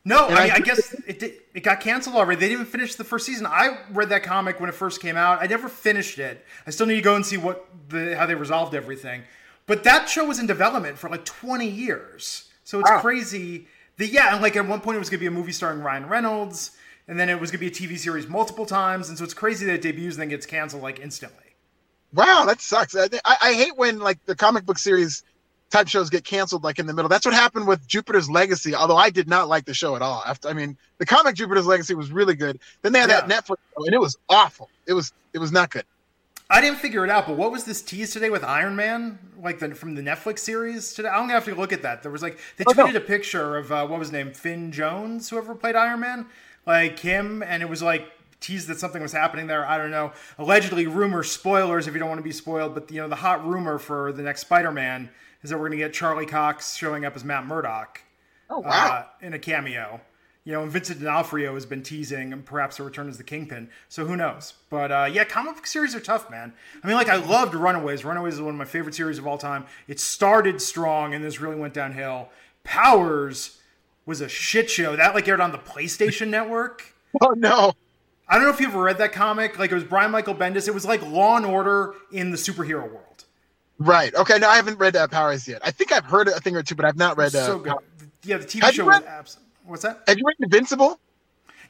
[0.05, 2.39] No, I mean, I, I guess it did, it got canceled already.
[2.39, 3.47] They didn't finish the first season.
[3.47, 5.43] I read that comic when it first came out.
[5.43, 6.45] I never finished it.
[6.67, 9.23] I still need to go and see what the how they resolved everything.
[9.67, 12.51] But that show was in development for like 20 years.
[12.65, 13.01] So it's wow.
[13.01, 13.67] crazy.
[13.97, 15.81] The yeah, and like at one point it was going to be a movie starring
[15.81, 16.73] Ryan Reynolds,
[17.07, 19.35] and then it was going to be a TV series multiple times, and so it's
[19.35, 21.39] crazy that it debuts and then gets canceled like instantly.
[22.13, 22.95] Wow, that sucks.
[22.97, 25.23] I, I hate when like the comic book series
[25.71, 27.09] type shows get canceled like in the middle.
[27.09, 28.75] That's what happened with Jupiter's Legacy.
[28.75, 30.23] Although I did not like the show at all.
[30.25, 32.61] After I mean, the comic Jupiter's Legacy was really good.
[32.83, 33.27] Then they had yeah.
[33.27, 34.71] that Netflix show, and it was awful.
[34.87, 35.85] It was it was not good.
[36.51, 39.59] I didn't figure it out, but what was this tease today with Iron Man, like
[39.59, 41.09] the, from the Netflix series today?
[41.09, 42.03] I'm gonna have to look at that.
[42.03, 42.97] There was like they tweeted oh, no.
[42.97, 46.27] a picture of uh, what was his name, Finn Jones, whoever played Iron Man,
[46.67, 48.07] like him, and it was like
[48.41, 49.67] teased that something was happening there.
[49.67, 50.13] I don't know.
[50.39, 53.47] Allegedly, rumor spoilers if you don't want to be spoiled, but you know the hot
[53.47, 55.09] rumor for the next Spider-Man
[55.43, 58.03] is that we're going to get Charlie Cox showing up as Matt Murdock.
[58.51, 59.07] Oh wow!
[59.21, 60.03] Uh, in a cameo.
[60.45, 63.71] You know, and Vincent D'Onofrio has been teasing and perhaps a return as the Kingpin.
[63.89, 64.53] So who knows?
[64.69, 66.53] But uh, yeah, comic book series are tough, man.
[66.83, 68.05] I mean, like I loved Runaways.
[68.05, 69.65] Runaways is one of my favorite series of all time.
[69.89, 72.29] It started strong and this really went downhill.
[72.63, 73.59] Powers
[74.05, 74.97] was a shit show.
[74.97, 76.95] That like aired on the PlayStation Network.
[77.23, 77.73] Oh no.
[78.29, 79.59] I don't know if you ever read that comic.
[79.59, 80.69] Like it was Brian Michael Bendis.
[80.69, 83.25] It was like Law and Order in the superhero world.
[83.79, 84.15] Right.
[84.15, 84.39] Okay.
[84.39, 85.63] No, I haven't read uh, Powers yet.
[85.65, 87.35] I think I've heard a thing or two, but I've not read.
[87.35, 87.75] Uh, so good.
[88.25, 90.03] Yeah, the TV Have show was abs- What's that?
[90.07, 91.01] Have you read Invincible?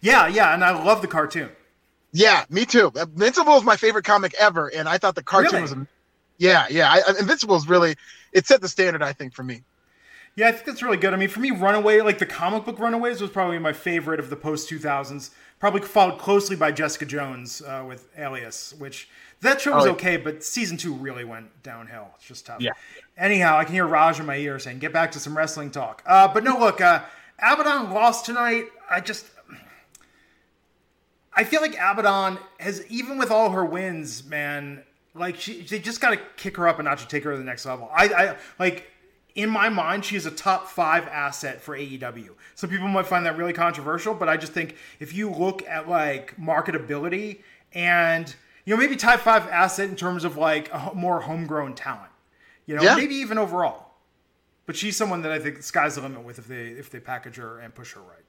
[0.00, 1.50] Yeah, yeah, and I love the cartoon.
[2.12, 2.92] Yeah, me too.
[2.94, 5.62] Invincible is my favorite comic ever, and I thought the cartoon Really?
[5.62, 5.72] was.
[5.72, 5.88] am-
[6.38, 6.90] Yeah, yeah.
[6.90, 7.96] I, Invincible is really
[8.32, 9.62] it set the standard, I think, for me.
[10.36, 11.14] Yeah, I think that's really good.
[11.14, 14.30] I mean, for me, Runaway, like the comic book Runaways, was probably my favorite of
[14.30, 15.30] the post 2000s.
[15.60, 19.08] Probably followed closely by Jessica Jones uh, with Alias, which
[19.40, 22.08] that show was Oh, okay, but season two really went downhill.
[22.16, 22.60] It's just tough.
[22.60, 22.72] Yeah.
[23.16, 26.02] Anyhow, I can hear Raj in my ear saying, "Get back to some wrestling talk."
[26.04, 27.02] Uh, but no, look, uh,
[27.42, 28.66] Abadon lost tonight.
[28.90, 29.26] I just,
[31.32, 36.00] I feel like Abadon has, even with all her wins, man, like she, they just
[36.00, 37.90] got to kick her up a notch to take her to the next level.
[37.94, 38.90] I, I like
[39.34, 42.30] in my mind, she is a top five asset for AEW.
[42.54, 45.88] Some people might find that really controversial, but I just think if you look at
[45.88, 47.40] like marketability
[47.72, 48.32] and
[48.64, 52.12] you know maybe top five asset in terms of like a more homegrown talent,
[52.66, 52.94] you know, Yeah.
[52.94, 53.83] maybe even overall.
[54.66, 57.00] But she's someone that I think the sky's the limit with if they if they
[57.00, 58.24] package her and push her right.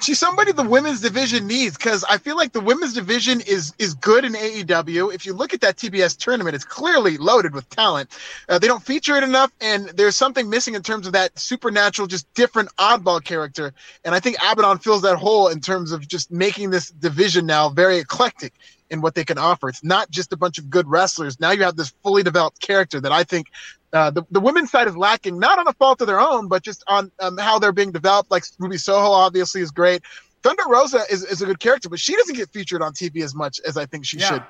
[0.00, 3.92] She's somebody the women's division needs because I feel like the women's division is is
[3.94, 5.12] good in AEW.
[5.12, 8.10] If you look at that TBS tournament, it's clearly loaded with talent.
[8.48, 12.08] Uh, they don't feature it enough, and there's something missing in terms of that supernatural,
[12.08, 13.74] just different oddball character.
[14.04, 17.68] And I think Abadon fills that hole in terms of just making this division now
[17.68, 18.54] very eclectic
[18.88, 19.68] in what they can offer.
[19.68, 21.38] It's not just a bunch of good wrestlers.
[21.40, 23.48] Now you have this fully developed character that I think
[23.92, 26.62] uh, the, the women's side is lacking, not on a fault of their own, but
[26.62, 28.30] just on um, how they're being developed.
[28.30, 30.02] Like Ruby Soho, obviously, is great.
[30.42, 33.34] Thunder Rosa is, is a good character, but she doesn't get featured on TV as
[33.34, 34.26] much as I think she Yeah.
[34.28, 34.42] should.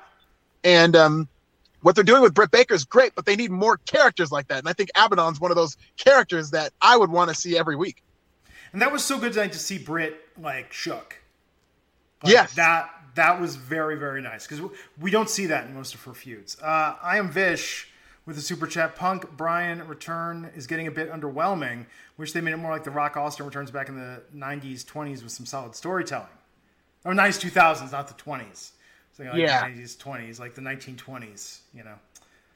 [0.63, 1.27] And um,
[1.81, 4.59] what they're doing with Britt Baker is great, but they need more characters like that.
[4.59, 7.75] And I think Abadon's one of those characters that I would want to see every
[7.75, 8.03] week.
[8.73, 11.17] And that was so good tonight to see Britt like shook.
[12.23, 12.53] Like, Yes.
[12.55, 14.65] that that was very very nice because
[14.99, 16.57] we don't see that in most of her feuds.
[16.61, 17.90] Uh, I am Vish
[18.25, 18.95] with the super chat.
[18.95, 21.85] Punk Bryan return is getting a bit underwhelming.
[22.17, 25.23] Wish they made it more like the Rock Austin returns back in the '90s, '20s
[25.23, 26.27] with some solid storytelling.
[27.05, 28.71] Oh, '90s, 2000s, not the '20s.
[29.13, 29.67] So, like Yeah.
[29.67, 31.59] the '90s, '20s, like the 1920s.
[31.73, 31.95] You know.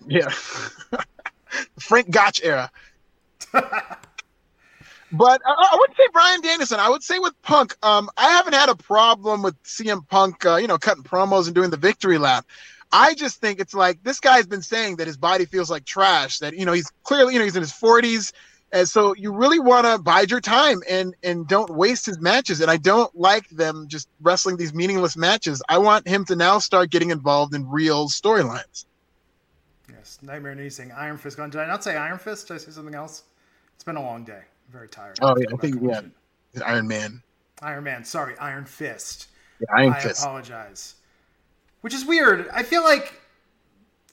[0.07, 0.29] Yeah.
[1.79, 2.69] Frank Gotch era.
[3.53, 6.79] but I, I wouldn't say Bryan Danielson.
[6.79, 10.55] I would say with Punk, um, I haven't had a problem with CM Punk, uh,
[10.55, 12.45] you know, cutting promos and doing the victory lap.
[12.91, 16.39] I just think it's like this guy's been saying that his body feels like trash.
[16.39, 18.31] That you know he's clearly you know he's in his forties,
[18.71, 22.61] and so you really want to bide your time and and don't waste his matches.
[22.61, 25.61] And I don't like them just wrestling these meaningless matches.
[25.67, 28.85] I want him to now start getting involved in real storylines.
[29.89, 31.49] Yes, Nightmare Knee saying Iron Fist gone.
[31.49, 32.47] Did I not say Iron Fist?
[32.47, 33.23] Did I say something else?
[33.75, 34.41] It's been a long day.
[34.41, 35.19] I'm very tired.
[35.21, 36.01] Oh yeah, I think yeah.
[36.65, 37.21] Iron Man.
[37.61, 38.03] Iron Man.
[38.05, 39.27] Sorry, Iron Fist.
[39.59, 40.21] Yeah, Iron I Fist.
[40.21, 40.95] apologize.
[41.85, 42.49] Which is weird.
[42.51, 43.13] I feel like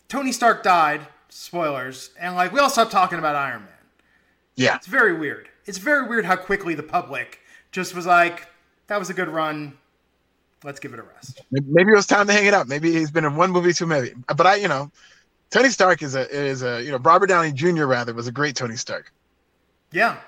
[0.06, 1.06] Tony Stark died.
[1.30, 3.70] Spoilers, and like we all stopped talking about Iron Man.
[4.56, 5.48] Yeah, It's very weird.
[5.64, 7.38] It's very weird how quickly the public
[7.70, 8.46] just was like,
[8.88, 9.78] "That was a good run.
[10.62, 12.68] Let's give it a rest." maybe it was time to hang it up.
[12.68, 14.10] Maybe he's been in one movie too many.
[14.26, 14.90] But I, you know,
[15.48, 17.86] Tony Stark is a is a you know Robert Downey Jr.
[17.86, 19.10] rather was a great Tony Stark.
[19.92, 20.18] Yeah.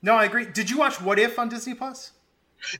[0.00, 0.46] No, I agree.
[0.46, 2.12] Did you watch What If on Disney Plus?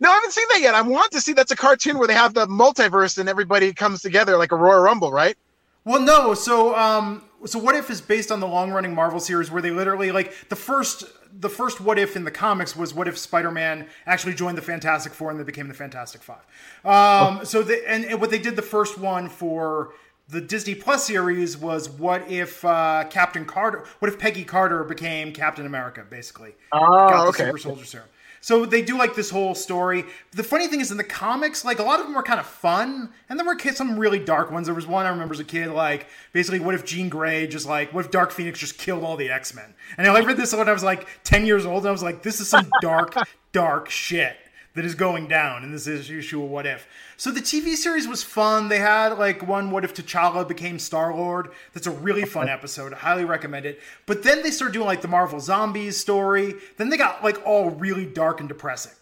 [0.00, 0.74] No, I haven't seen that yet.
[0.74, 1.32] I want to see.
[1.32, 4.80] That's a cartoon where they have the multiverse and everybody comes together like a Royal
[4.80, 5.36] Rumble, right?
[5.84, 6.34] Well, no.
[6.34, 10.12] So, um, so what if is based on the long-running Marvel series where they literally
[10.12, 14.34] like the first, the first what if in the comics was what if Spider-Man actually
[14.34, 16.44] joined the Fantastic Four and they became the Fantastic Five.
[16.84, 19.94] Um, so the and, and what they did the first one for
[20.28, 25.32] the Disney Plus series was what if uh, Captain Carter, what if Peggy Carter became
[25.32, 26.54] Captain America, basically.
[26.72, 27.44] Oh, got the okay.
[27.46, 28.08] Super Soldier Serum.
[28.40, 30.04] So they do like this whole story.
[30.32, 32.46] The funny thing is in the comics, like a lot of them were kind of
[32.46, 34.66] fun, and there were some really dark ones.
[34.66, 37.66] There was one I remember as a kid, like basically, what if Jean Grey just
[37.66, 39.74] like, what if Dark Phoenix just killed all the X Men?
[39.98, 42.22] And I read this when I was like ten years old, and I was like,
[42.22, 43.14] this is some dark,
[43.52, 44.36] dark shit
[44.74, 46.86] that is going down in this issue of What If.
[47.16, 48.68] So the TV series was fun.
[48.68, 51.50] They had like one What If T'Challa became Star Lord.
[51.74, 52.92] That's a really fun episode.
[52.92, 53.80] I highly recommend it.
[54.06, 56.54] But then they started doing like the Marvel Zombies story.
[56.76, 58.92] Then they got like all really dark and depressing.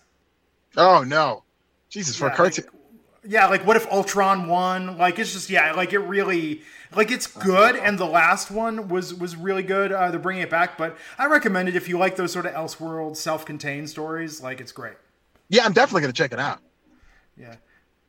[0.76, 1.44] Oh no.
[1.90, 2.64] Jesus, for yeah, a cartoon.
[2.64, 2.74] Like,
[3.24, 4.96] yeah, like what if Ultron won?
[4.96, 6.62] Like it's just yeah, like it really
[6.94, 9.92] like it's good, and the last one was was really good.
[9.92, 12.52] Uh, they're bringing it back, but I recommend it if you like those sort of
[12.52, 14.42] Elseworld self-contained stories.
[14.42, 14.94] Like it's great.
[15.48, 16.60] Yeah, I'm definitely gonna check it out.
[17.36, 17.56] Yeah.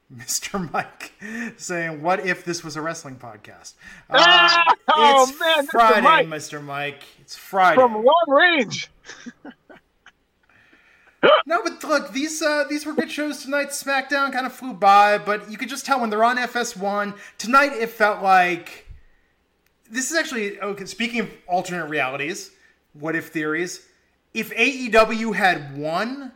[0.15, 0.71] Mr.
[0.71, 1.13] Mike
[1.57, 3.73] saying, "What if this was a wrestling podcast?"
[4.09, 6.03] Uh, oh it's man, Friday, Mr.
[6.03, 6.27] Mike.
[6.27, 6.63] Mr.
[6.63, 7.03] Mike.
[7.21, 8.89] It's Friday from long range.
[11.45, 13.69] no, but look, these uh, these were good shows tonight.
[13.69, 17.73] SmackDown kind of flew by, but you could just tell when they're on FS1 tonight.
[17.73, 18.87] It felt like
[19.91, 20.85] this is actually okay.
[20.85, 22.49] Speaking of alternate realities,
[22.93, 23.85] what if theories?
[24.33, 26.31] If AEW had won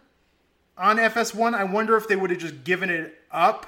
[0.78, 3.66] on FS1, I wonder if they would have just given it up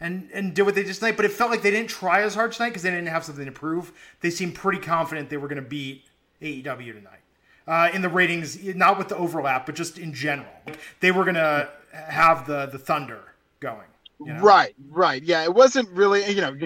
[0.00, 1.16] and and did what they just tonight.
[1.16, 3.44] But it felt like they didn't try as hard tonight because they didn't have something
[3.44, 3.92] to prove.
[4.20, 6.04] They seemed pretty confident they were going to beat
[6.42, 7.20] AEW tonight
[7.66, 10.52] uh, in the ratings, not with the overlap, but just in general.
[11.00, 13.20] They were going to have the the thunder
[13.60, 13.86] going.
[14.20, 14.40] You know?
[14.40, 15.22] Right, right.
[15.22, 16.56] Yeah, it wasn't really, you know,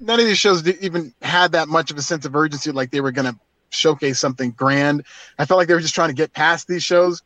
[0.00, 3.00] none of these shows even had that much of a sense of urgency, like they
[3.00, 3.38] were going to
[3.70, 5.04] showcase something grand.
[5.38, 7.22] I felt like they were just trying to get past these shows.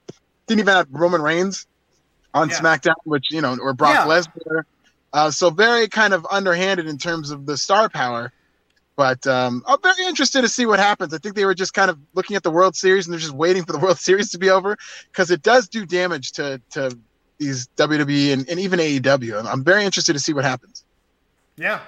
[0.47, 1.67] Didn't even have Roman Reigns
[2.35, 2.59] on yeah.
[2.59, 4.07] SmackDown, which, you know, or Brock yeah.
[4.07, 4.65] Lesnar.
[5.13, 8.33] Uh, so very kind of underhanded in terms of the star power.
[8.97, 11.15] But um, I'm very interested to see what happens.
[11.15, 13.33] I think they were just kind of looking at the World Series and they're just
[13.33, 14.77] waiting for the World Series to be over
[15.11, 16.97] because it does do damage to to
[17.39, 19.45] these WWE and, and even AEW.
[19.45, 20.85] I'm very interested to see what happens.
[21.57, 21.81] Yeah.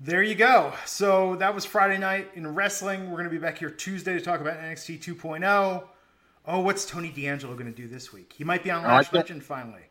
[0.00, 0.72] There you go.
[0.84, 3.10] So that was Friday night in wrestling.
[3.10, 5.84] We're going to be back here Tuesday to talk about NXT 2.0.
[6.46, 8.32] Oh, what's Tony D'Angelo going to do this week?
[8.36, 9.82] He might be on Lash Legend finally.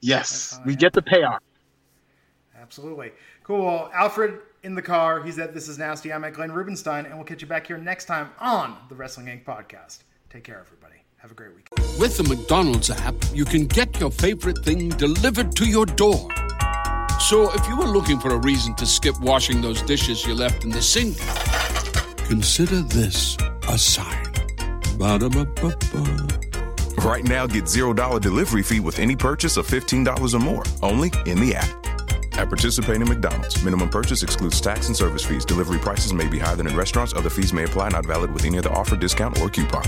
[0.00, 1.40] Yes, we get the payoff.
[2.60, 3.12] Absolutely.
[3.44, 3.90] Cool.
[3.94, 5.22] Alfred in the car.
[5.22, 6.12] He's at This Is Nasty.
[6.12, 9.26] I'm at Glenn Rubenstein, and we'll catch you back here next time on the Wrestling
[9.26, 9.44] Inc.
[9.44, 9.98] podcast.
[10.30, 11.00] Take care, everybody.
[11.18, 11.68] Have a great week.
[11.98, 16.28] With the McDonald's app, you can get your favorite thing delivered to your door.
[17.20, 20.64] So if you were looking for a reason to skip washing those dishes you left
[20.64, 21.16] in the sink,
[22.26, 23.36] consider this
[23.68, 24.23] a sign.
[24.98, 26.28] Ba-da-ba-ba-ba.
[27.02, 31.40] Right now, get $0 delivery fee with any purchase of $15 or more, only in
[31.40, 31.84] the app.
[32.38, 35.44] At participating McDonald's, minimum purchase excludes tax and service fees.
[35.44, 37.14] Delivery prices may be higher than in restaurants.
[37.14, 39.84] Other fees may apply, not valid with any other offer, discount, or coupon.